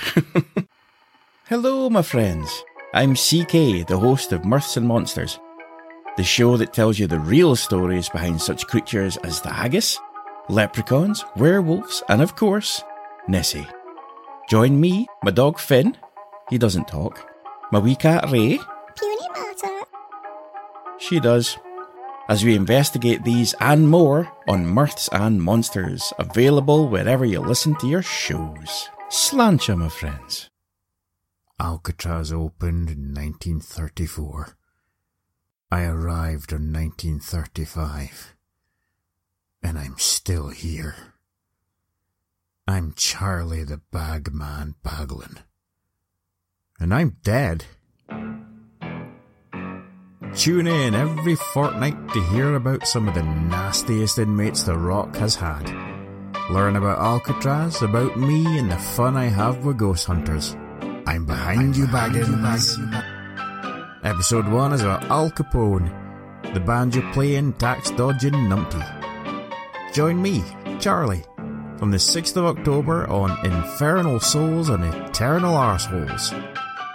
Hello, 1.48 1.90
my 1.90 2.04
friends. 2.04 2.64
I'm 2.94 3.16
CK, 3.16 3.88
the 3.88 3.98
host 4.00 4.32
of 4.32 4.44
Mirths 4.44 4.78
and 4.78 4.88
Monsters, 4.88 5.40
the 6.18 6.24
show 6.24 6.56
that 6.58 6.72
tells 6.72 7.00
you 7.00 7.08
the 7.08 7.20
real 7.20 7.56
stories 7.56 8.08
behind 8.08 8.40
such 8.40 8.68
creatures 8.68 9.18
as 9.18 9.42
the 9.42 9.50
haggis, 9.50 10.00
leprechauns, 10.50 11.26
werewolves, 11.36 12.04
and 12.10 12.22
of 12.22 12.36
course, 12.36 12.84
Nessie. 13.28 13.66
Join 14.48 14.80
me, 14.80 15.08
my 15.24 15.32
dog 15.32 15.58
Finn. 15.58 15.98
He 16.52 16.60
doesn't 16.60 16.88
talk. 16.88 17.28
My 17.72 17.80
wee 17.80 17.96
cat 17.96 18.30
Ray. 18.30 18.60
Puny 18.96 19.30
matter. 19.34 19.89
She 21.00 21.20
does. 21.20 21.58
As 22.28 22.46
we 22.46 22.56
investigate 22.56 23.24
these 23.24 23.56
and 23.60 23.90
more 23.90 24.32
on 24.48 24.66
Mirths 24.66 25.10
and 25.12 25.42
Monsters, 25.42 26.14
available 26.20 26.88
wherever 26.88 27.26
you 27.26 27.40
listen 27.40 27.76
to 27.78 27.88
your 27.88 28.04
shows. 28.04 28.90
Slàinte, 29.10 29.76
my 29.76 29.90
friends. 29.90 30.50
Alcatraz 31.60 32.32
opened 32.32 32.90
in 32.90 33.14
1934. 33.14 34.56
I 35.72 35.84
arrived 35.86 36.52
in 36.52 36.72
1935. 36.72 38.36
And 39.64 39.78
I'm 39.78 39.96
still 39.98 40.50
here. 40.50 40.96
I'm 42.68 42.94
Charlie 42.96 43.64
the 43.64 43.82
Bagman 43.92 44.76
Baglin. 44.84 45.40
And 46.80 46.94
I'm 46.94 47.18
dead. 47.24 47.66
Tune 50.36 50.68
in 50.68 50.96
every 50.96 51.36
fortnight 51.36 51.98
to 52.14 52.24
hear 52.26 52.56
about 52.56 52.88
some 52.88 53.08
of 53.08 53.16
the 53.16 53.24
nastiest 53.24 54.20
inmates 54.20 54.64
the 54.64 54.78
Rock 54.78 55.16
has 55.18 55.36
had. 55.36 55.68
Learn 56.52 56.76
about 56.76 57.00
Alcatraz, 57.00 57.82
about 57.82 58.18
me, 58.18 58.58
and 58.58 58.72
the 58.72 58.78
fun 58.78 59.18
I 59.18 59.26
have 59.26 59.66
with 59.66 59.78
ghost 59.78 60.06
hunters. 60.06 60.56
I'm 61.06 61.26
behind 61.26 61.76
you, 61.76 61.86
Baggins. 61.88 62.78
Episode 64.04 64.48
1 64.48 64.74
is 64.74 64.82
about 64.82 65.04
Al 65.06 65.30
Capone, 65.32 65.92
the 66.54 66.60
banjo 66.60 67.02
playing, 67.12 67.54
tax 67.54 67.92
dodging 67.92 68.34
numpty. 68.34 68.84
Join 69.94 70.22
me, 70.22 70.44
Charlie, 70.80 71.26
from 71.78 71.92
the 71.92 71.98
6th 71.98 72.38
of 72.38 72.46
October 72.46 73.10
on 73.10 73.46
Infernal 73.46 74.20
Souls 74.20 74.70
and 74.70 74.84
Eternal 74.84 75.56
Arseholes. 75.56 76.32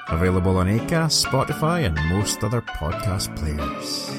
Available 0.09 0.59
on 0.59 0.67
Acast, 0.67 1.25
Spotify, 1.25 1.87
and 1.87 1.99
most 2.09 2.45
other 2.45 2.61
podcast 2.61 3.35
players. 3.37 4.11